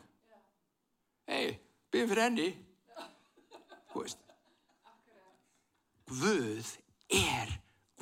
Hei, 1.27 1.57
byrjum 1.89 2.13
fyrir 2.13 2.25
henni. 2.27 2.47
Þú 3.89 4.03
veist. 4.05 4.21
Guð 6.13 6.73
er 7.13 7.51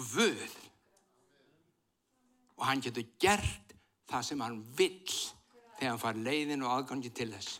Guð. 0.01 0.55
Og 2.57 2.65
hann 2.67 2.81
getur 2.83 3.05
gert 3.21 3.75
það 4.09 4.25
sem 4.27 4.41
hann 4.43 4.59
vill 4.77 5.11
þegar 5.77 5.89
hann 5.89 6.01
far 6.01 6.17
leiðin 6.17 6.65
og 6.65 6.73
aðgangi 6.75 7.11
til 7.15 7.29
þess. 7.33 7.59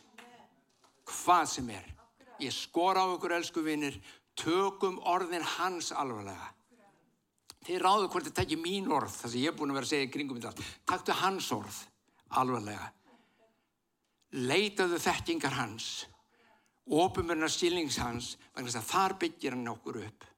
Hvað 1.08 1.44
sem 1.50 1.70
er. 1.74 1.86
Ég 2.42 2.54
skora 2.54 3.04
á 3.06 3.14
ykkur 3.14 3.34
elsku 3.36 3.62
vinnir, 3.64 3.98
tökum 4.38 4.98
orðin 5.06 5.44
hans 5.56 5.92
alvarlega. 5.94 6.50
Þið 7.62 7.78
ráðu 7.82 8.08
hvort 8.10 8.26
þið 8.26 8.36
tekja 8.40 8.58
mín 8.58 8.90
orð, 8.90 9.12
það 9.14 9.34
sem 9.34 9.44
ég 9.44 9.52
er 9.52 9.58
búin 9.58 9.70
að 9.70 9.78
vera 9.78 9.86
að 9.86 9.92
segja 9.92 10.08
í 10.08 10.12
kringum 10.16 10.40
í 10.40 10.42
dag. 10.42 10.62
Takktu 10.90 11.18
hans 11.20 11.50
orð 11.54 11.78
alvarlega. 12.40 12.88
Leitaðu 14.32 14.98
þekkingar 15.02 15.54
hans, 15.58 15.88
ofumverna 16.90 17.50
stílings 17.52 18.00
hans, 18.02 18.34
þar 18.56 19.18
byggir 19.20 19.54
hann 19.54 19.74
okkur 19.74 20.00
upp. 20.02 20.31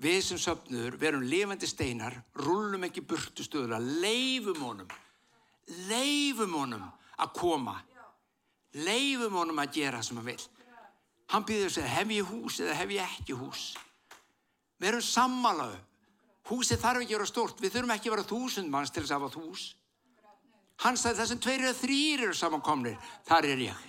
Við 0.00 0.18
sem 0.24 0.40
söpnur 0.40 0.96
verum 1.00 1.24
lifandi 1.28 1.68
steinar, 1.68 2.14
rullum 2.40 2.86
ekki 2.88 3.04
burtu 3.04 3.44
stöðulega, 3.44 3.80
leifum 4.00 4.62
honum, 4.64 4.88
leifum 5.90 6.56
honum 6.56 6.86
að 7.20 7.34
koma, 7.36 7.76
leifum 8.72 9.36
honum 9.36 9.60
að 9.60 9.76
gera 9.76 10.00
sem 10.02 10.16
hann 10.16 10.30
vil. 10.30 10.40
Hann 11.32 11.46
býður 11.48 11.76
sig, 11.76 11.84
hef 11.88 12.10
ég 12.12 12.28
hús 12.28 12.58
eða 12.60 12.78
hef 12.80 12.96
ég 12.96 13.04
ekki 13.04 13.36
hús? 13.36 13.68
Við 14.80 14.90
erum 14.90 15.04
sammálaðu. 15.06 15.78
Húsið 16.50 16.80
þarf 16.82 17.04
ekki 17.04 17.14
að 17.14 17.20
vera 17.20 17.30
stort, 17.30 17.60
við 17.62 17.76
þurfum 17.76 17.94
ekki 17.94 18.10
að 18.10 18.16
vera 18.16 18.28
þúsund 18.32 18.72
manns 18.72 18.90
til 18.90 19.04
þess 19.04 19.14
að 19.14 19.22
hafa 19.22 19.40
hús. 19.44 19.68
Hann 20.82 20.98
sagði 20.98 21.20
það 21.20 21.30
sem 21.30 21.40
tveir 21.44 21.64
eða 21.68 21.78
þrýr 21.78 22.24
eru 22.26 22.34
samankomnir, 22.34 22.96
þar 23.28 23.46
er 23.52 23.66
ég. 23.68 23.88